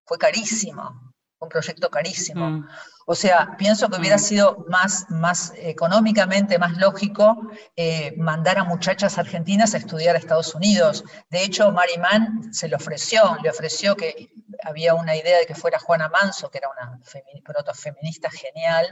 [0.06, 1.11] Fue carísimo,
[1.42, 2.50] un proyecto carísimo.
[2.50, 2.68] Mm.
[3.08, 4.20] O sea, pienso que hubiera mm.
[4.20, 10.54] sido más, más económicamente más lógico eh, mandar a muchachas argentinas a estudiar a Estados
[10.54, 11.04] Unidos.
[11.30, 14.30] De hecho, Marimán se le ofreció, le ofreció que
[14.64, 17.00] había una idea de que fuera Juana Manso, que era una
[17.44, 18.88] protofeminista genial,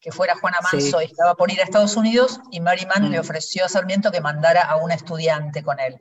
[0.00, 3.20] que fuera Juana Manso y estaba por ir a Estados Unidos, y Marimán le mm.
[3.20, 5.96] ofreció a Sarmiento que mandara a una estudiante con él.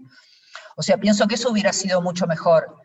[0.76, 2.78] O sea, pienso que eso hubiera sido mucho mejor.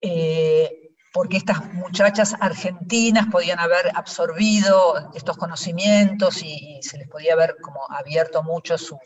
[0.00, 0.85] Eh,
[1.16, 7.90] porque estas muchachas argentinas podían haber absorbido estos conocimientos y, se les podía haber como
[7.90, 8.98] abierto mucho su,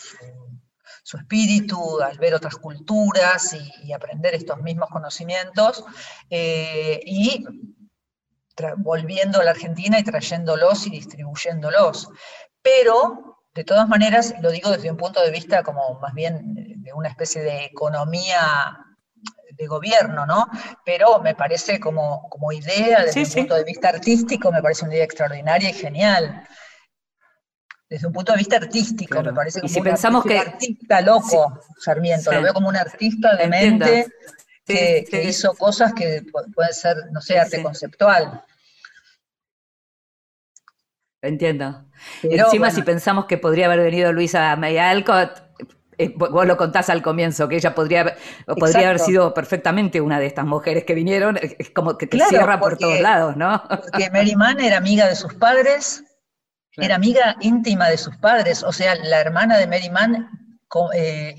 [1.15, 3.55] espíritu al ver otras culturas
[3.85, 5.85] y, aprender estos mismos conocimientos,
[6.29, 7.47] eh, y
[8.79, 12.09] volviendo a la Argentina y trayéndolos y distribuyéndolos.
[12.61, 16.93] Pero, de todas maneras, lo digo desde un punto de vista como más bien de
[16.93, 18.90] una especie de economía
[19.61, 20.49] de gobierno, ¿no?
[20.85, 24.95] Pero me parece como, como idea, desde un punto de vista artístico, me parece una
[24.95, 26.47] idea extraordinaria y genial.
[27.89, 31.61] Desde un punto de vista artístico, me parece como si un pensamos que, artista loco,
[31.79, 34.07] Sarmiento, lo veo como un artista de mente
[34.65, 36.23] que, hizo cosas que
[36.55, 38.45] pueden ser, no sé, arte conceptual.
[41.23, 41.85] Entiendo.
[42.23, 45.50] Encima, si pensamos que podría haber venido Luisa May Alcott,
[46.01, 50.25] eh, vos lo contás al comienzo, que ella podría, podría haber sido perfectamente una de
[50.25, 53.63] estas mujeres que vinieron, es como que te cierra por todos lados, ¿no?
[53.69, 56.03] Porque Mary Mann era amiga de sus padres,
[56.73, 60.27] era amiga íntima de sus padres, o sea, la hermana de Mary Mann
[60.95, 61.35] eh,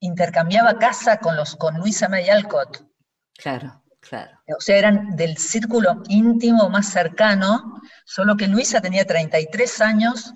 [0.00, 2.84] intercambiaba casa con, los, con Luisa May Alcott.
[3.38, 4.32] Claro, claro.
[4.58, 10.34] O sea, eran del círculo íntimo más cercano, solo que Luisa tenía 33 años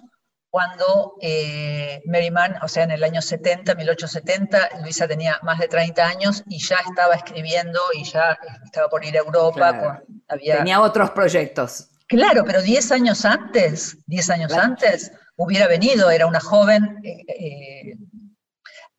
[0.55, 5.67] cuando eh, Mary Mann, o sea, en el año 70, 1870, Luisa tenía más de
[5.67, 10.01] 30 años y ya estaba escribiendo y ya estaba por ir a Europa.
[10.29, 11.91] Tenía otros proyectos.
[12.07, 17.97] Claro, pero 10 años antes, 10 años antes, hubiera venido, era una joven eh, eh,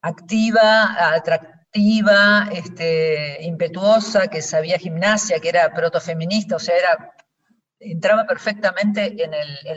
[0.02, 7.16] activa, atractiva, este, impetuosa, que sabía gimnasia, que era protofeminista, o sea, era
[7.80, 9.32] entraba perfectamente en,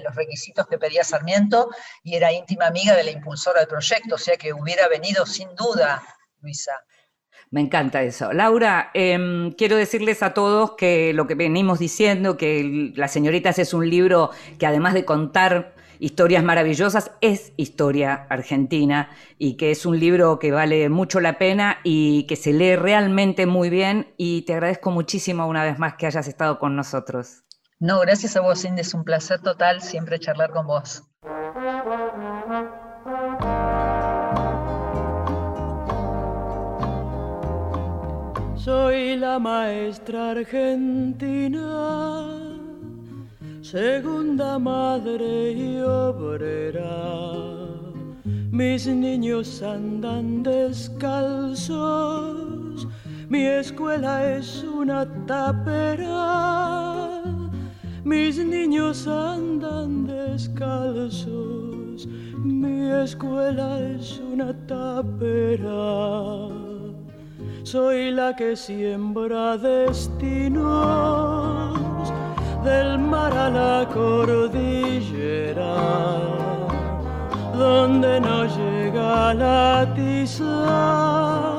[0.04, 1.68] los requisitos que pedía Sarmiento
[2.02, 5.54] y era íntima amiga de la impulsora del proyecto, o sea que hubiera venido sin
[5.54, 6.02] duda,
[6.40, 6.72] Luisa.
[7.50, 8.32] Me encanta eso.
[8.32, 13.72] Laura, em, quiero decirles a todos que lo que venimos diciendo, que Las señoritas es
[13.72, 19.98] un libro que además de contar historias maravillosas, es historia argentina y que es un
[19.98, 24.52] libro que vale mucho la pena y que se lee realmente muy bien y te
[24.52, 27.44] agradezco muchísimo una vez más que hayas estado con nosotros.
[27.80, 31.04] No, gracias a vos, Cindy, es un placer total siempre charlar con vos.
[38.56, 41.70] Soy la maestra argentina,
[43.62, 46.82] segunda madre y obrera.
[48.50, 51.68] Mis niños andan descalzos,
[53.28, 56.87] mi escuela es una tapera
[58.04, 66.48] mis niños andan descalzos, mi escuela es una tapera.
[67.64, 70.68] Soy la que siembra destinos
[72.64, 75.76] del mar a la cordillera,
[77.52, 81.58] donde no llega la tiza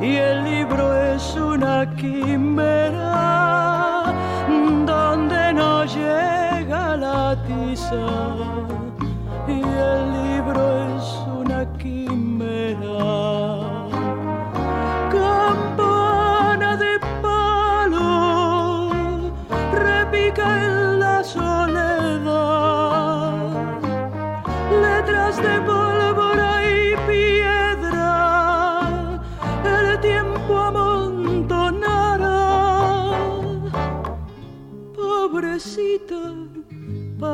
[0.00, 3.65] y el libro es una quimera
[5.96, 8.06] llega la tiza
[9.48, 10.62] y el libro
[10.95, 10.95] es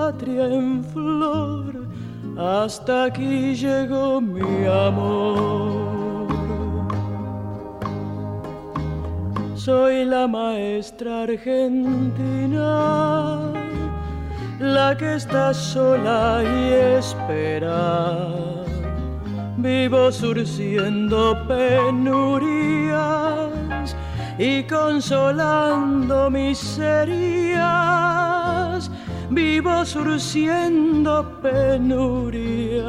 [0.03, 1.73] patria en flor,
[2.37, 6.27] hasta aquí llegó mi amor.
[9.55, 12.73] Soy la maestra argentina,
[14.59, 16.59] la que está sola y
[16.99, 18.29] espera.
[19.57, 22.91] Vivo surciendo penurias
[24.37, 28.22] y consolando miserias
[29.35, 32.83] vivo surciendo penurias.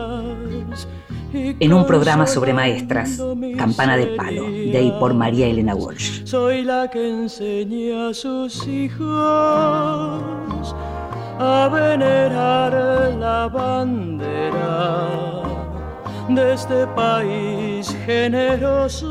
[1.34, 3.20] En un programa sobre maestras,
[3.58, 6.26] Campana de Palo, de ahí por María Elena Walsh.
[6.26, 9.04] Soy la que enseña a sus hijos
[11.40, 15.02] a venerar la bandera
[16.30, 19.10] de este país generoso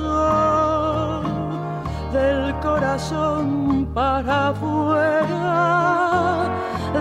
[2.12, 6.41] del corazón para afuera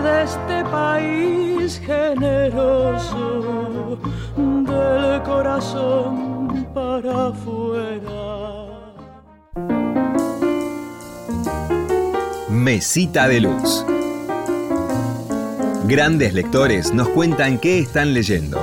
[0.00, 3.18] de este país generoso,
[4.36, 8.68] del corazón para afuera.
[12.48, 13.84] Mesita de Luz.
[15.86, 18.58] Grandes lectores nos cuentan qué están leyendo.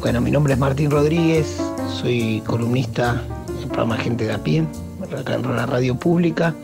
[0.00, 1.56] Bueno, mi nombre es Martín Rodríguez,
[1.88, 3.22] soy columnista
[3.58, 4.66] del programa Gente de a pie
[5.18, 6.54] acá en la radio pública.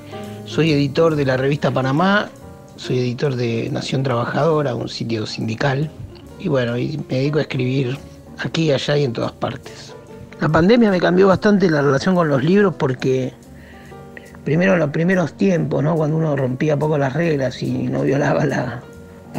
[0.45, 2.29] Soy editor de la revista Panamá,
[2.77, 5.91] soy editor de Nación Trabajadora, un sitio sindical.
[6.39, 7.99] Y bueno, me dedico a escribir
[8.39, 9.95] aquí, allá y en todas partes.
[10.41, 13.33] La pandemia me cambió bastante la relación con los libros porque
[14.45, 15.97] primero los primeros tiempos, ¿no?
[15.97, 18.83] cuando uno rompía poco las reglas y no violaba la,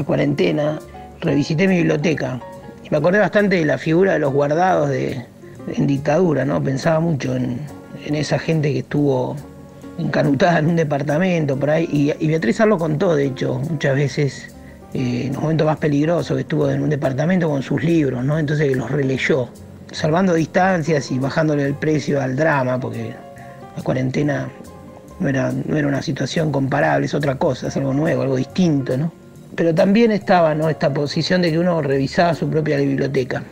[0.06, 0.80] cuarentena,
[1.22, 2.40] revisité mi biblioteca
[2.84, 5.26] y me acordé bastante de la figura de los guardados de,
[5.74, 6.62] en dictadura, ¿no?
[6.62, 7.60] Pensaba mucho en,
[8.06, 9.36] en esa gente que estuvo
[9.98, 12.16] encanutada en un departamento por ahí.
[12.20, 14.56] Y, Beatriz Arlo contó, de hecho, muchas veces,
[14.94, 18.40] eh, en los momentos más peligrosos, que estuvo en un departamento con sus libros, ¿no?
[18.40, 19.50] Entonces que los releyó,
[19.92, 23.14] salvando distancias y bajándole el precio al drama, porque
[23.76, 24.50] la cuarentena
[25.20, 28.98] no era, no era una situación comparable, es otra cosa, es algo nuevo, algo distinto,
[28.98, 29.12] ¿no?
[29.56, 30.70] pero también estaba ¿no?
[30.70, 33.44] esta posición de que uno revisaba su propia biblioteca.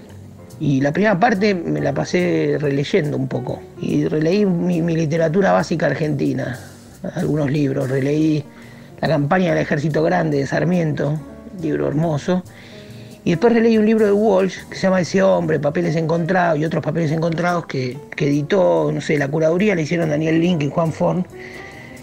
[0.59, 3.61] Y la primera parte me la pasé releyendo un poco.
[3.79, 6.59] Y releí mi, literatura básica argentina,
[7.15, 7.89] algunos libros.
[7.89, 8.43] Releí
[8.99, 11.19] La campaña del ejército grande de Sarmiento,
[11.61, 12.43] libro hermoso.
[13.23, 16.65] Y después releí un libro de Walsh que se llama Ese hombre, Papeles encontrados y
[16.65, 20.91] otros papeles encontrados que, editó, no sé, la curaduría le hicieron Daniel Link y Juan
[20.91, 21.27] Forn.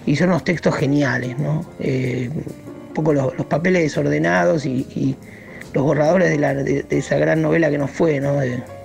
[0.06, 1.64] Y son unos textos geniales, ¿no?
[1.80, 5.16] Eh, un poco los, papeles desordenados y
[5.74, 8.22] los borradores de, esa gran novela que nos fue,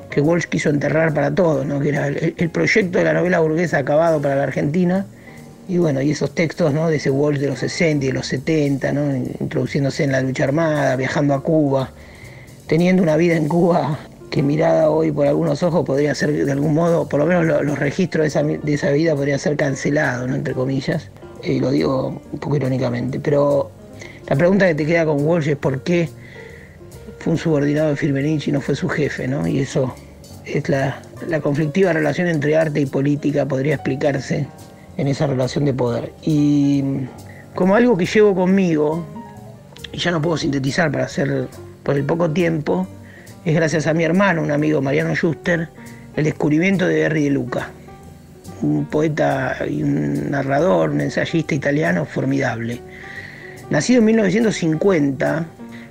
[0.10, 1.80] que Walsh quiso enterrar para todos, ¿no?
[1.80, 5.06] que era el, proyecto de la novela burguesa acabado para la Argentina.
[5.68, 6.90] Y bueno, y esos textos ¿no?
[6.90, 9.16] de ese Walsh de los 60 y de los 70, ¿no?
[9.16, 11.92] introduciéndose en la lucha armada, viajando a Cuba,
[12.66, 14.00] teniendo una vida en Cuba
[14.32, 17.78] que mirada hoy por algunos ojos podría ser de algún modo, por lo menos los,
[17.78, 20.36] registros de esa, vida podría ser cancelado, ¿no?
[20.36, 21.10] entre comillas.
[21.44, 23.20] Y lo digo un poco irónicamente.
[23.20, 23.70] Pero
[24.28, 26.10] la pregunta que te queda con Walsh es por qué
[27.20, 29.48] fue un subordinado de Firmenich y no fue su jefe, ¿no?
[29.48, 29.94] Y eso
[30.46, 31.02] es la,
[31.42, 34.48] conflictiva relación entre arte y política, podría explicarse
[34.98, 36.12] en esa relación de poder.
[36.24, 36.84] Y
[37.56, 39.06] como algo que llevo conmigo,
[39.92, 41.48] y ya no puedo sintetizar para hacer
[41.84, 42.88] por el poco tiempo,
[43.46, 45.70] es gracias a mi hermano, un amigo Mariano Schuster,
[46.16, 47.70] el descubrimiento de Henry de Luca,
[48.62, 52.82] un poeta y un narrador, un ensayista italiano formidable.
[53.70, 55.46] Nacido en 1950,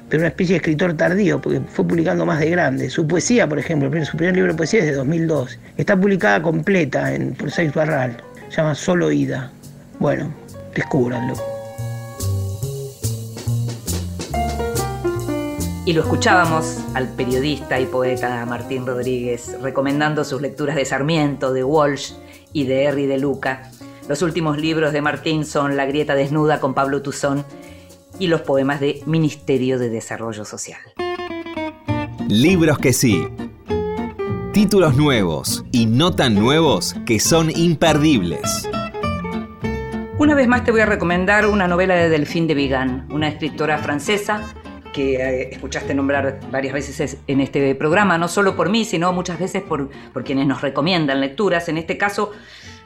[0.09, 2.89] pero una especie de escritor tardío, porque fue publicando más de grande.
[2.89, 5.59] Su poesía, por ejemplo, su primer libro de poesía es de 2002.
[5.77, 8.17] Está publicada completa en, por Seix Barral.
[8.49, 9.51] Se llama Solo Ida.
[9.99, 10.33] Bueno,
[10.75, 11.35] descúbranlo.
[15.85, 21.65] Y lo escuchábamos al periodista y poeta Martín Rodríguez recomendando sus lecturas de Sarmiento, de
[21.65, 22.13] Walsh
[22.53, 23.71] y de Henry de Luca.
[24.07, 27.45] Los últimos libros de Martín son La grieta desnuda con Pablo Tuzón
[28.19, 30.81] y los poemas de Ministerio de Desarrollo Social.
[32.29, 33.27] Libros que sí.
[34.53, 38.69] Títulos nuevos y no tan nuevos que son imperdibles.
[40.19, 43.79] Una vez más te voy a recomendar una novela de Delphine de Vigan, una escritora
[43.79, 44.43] francesa
[44.93, 49.39] que eh, escuchaste nombrar varias veces en este programa, no solo por mí, sino muchas
[49.39, 51.69] veces por, por quienes nos recomiendan lecturas.
[51.69, 52.33] En este caso,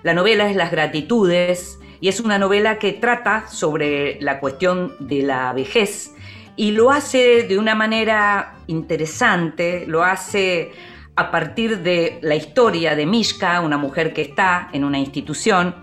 [0.02, 5.22] la novela es Las Gratitudes y es una novela que trata sobre la cuestión de
[5.22, 6.12] la vejez.
[6.57, 10.72] Y lo hace de una manera interesante, lo hace
[11.14, 15.76] a partir de la historia de Mishka, una mujer que está en una institución,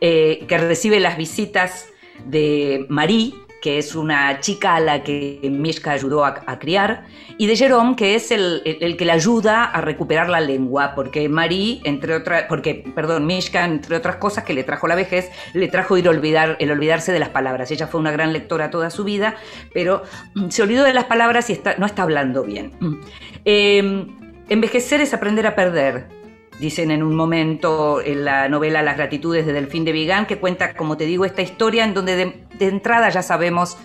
[0.00, 1.86] eh, que recibe las visitas
[2.26, 7.04] de Marie, que es una chica a la que Mishka ayudó a, criar,
[7.38, 11.80] y de Jerome, que es el, que le ayuda a recuperar la lengua, porque Marie,
[11.84, 15.96] entre otras, porque, perdón, Mishka, entre otras cosas que le trajo la vejez, le trajo
[15.96, 17.70] ir olvidar, el olvidarse de las palabras.
[17.70, 19.36] Ella fue una gran lectora toda su vida,
[19.72, 20.02] pero
[20.34, 22.72] mm, se olvidó de las palabras y está, no está hablando bien.
[22.80, 23.00] Mm.
[23.44, 24.06] Em,
[24.48, 26.19] envejecer es aprender a perder
[26.60, 30.74] dicen en un momento en la novela Las gratitudes de Delfín de Vigan, que cuenta,
[30.74, 33.78] como te digo, esta historia en donde de, entrada ya sabemos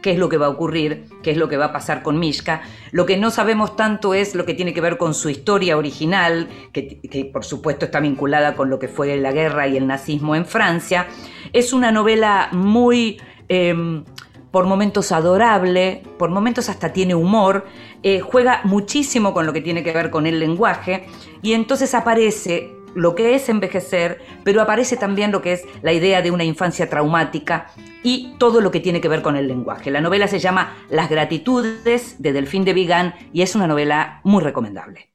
[0.00, 2.18] qué es lo que va a ocurrir, qué es lo que va a pasar con
[2.18, 2.62] Mishka.
[2.90, 6.48] Lo que no sabemos tanto es lo que tiene que ver con su historia original,
[6.72, 10.46] que, por supuesto está vinculada con lo que fue la guerra y el nazismo en
[10.46, 11.06] Francia.
[11.52, 13.20] Es una novela muy...
[13.48, 14.04] Em,
[14.50, 17.66] por momentos adorable, por momentos hasta tiene humor,
[18.02, 21.06] eh, juega muchísimo con lo que tiene que ver con el lenguaje
[21.42, 26.22] y entonces aparece lo que es envejecer, pero aparece también lo que es la idea
[26.22, 27.68] de una infancia traumática
[28.02, 29.90] y todo lo que tiene que ver con el lenguaje.
[29.90, 34.42] La novela se llama Las gratitudes de Delfín de Vigan y es una novela muy
[34.42, 35.10] recomendable.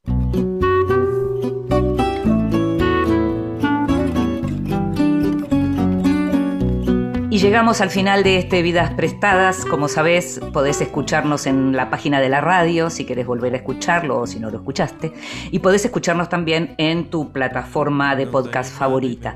[7.36, 9.66] Y llegamos al final de este Vidas Prestadas.
[9.66, 14.22] Como sabés, podés escucharnos en la página de la radio si querés volver a escucharlo
[14.22, 15.12] o si no lo escuchaste.
[15.52, 19.36] Y podés escucharnos también en tu plataforma de podcast favorita.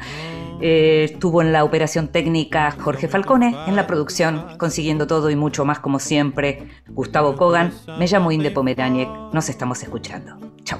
[0.62, 5.66] Eh, estuvo en la operación técnica Jorge Falcone, en la producción, consiguiendo todo y mucho
[5.66, 7.74] más como siempre, Gustavo Kogan.
[7.98, 9.10] Me llamo Inde Pomeraniec.
[9.34, 10.38] Nos estamos escuchando.
[10.64, 10.80] Chao.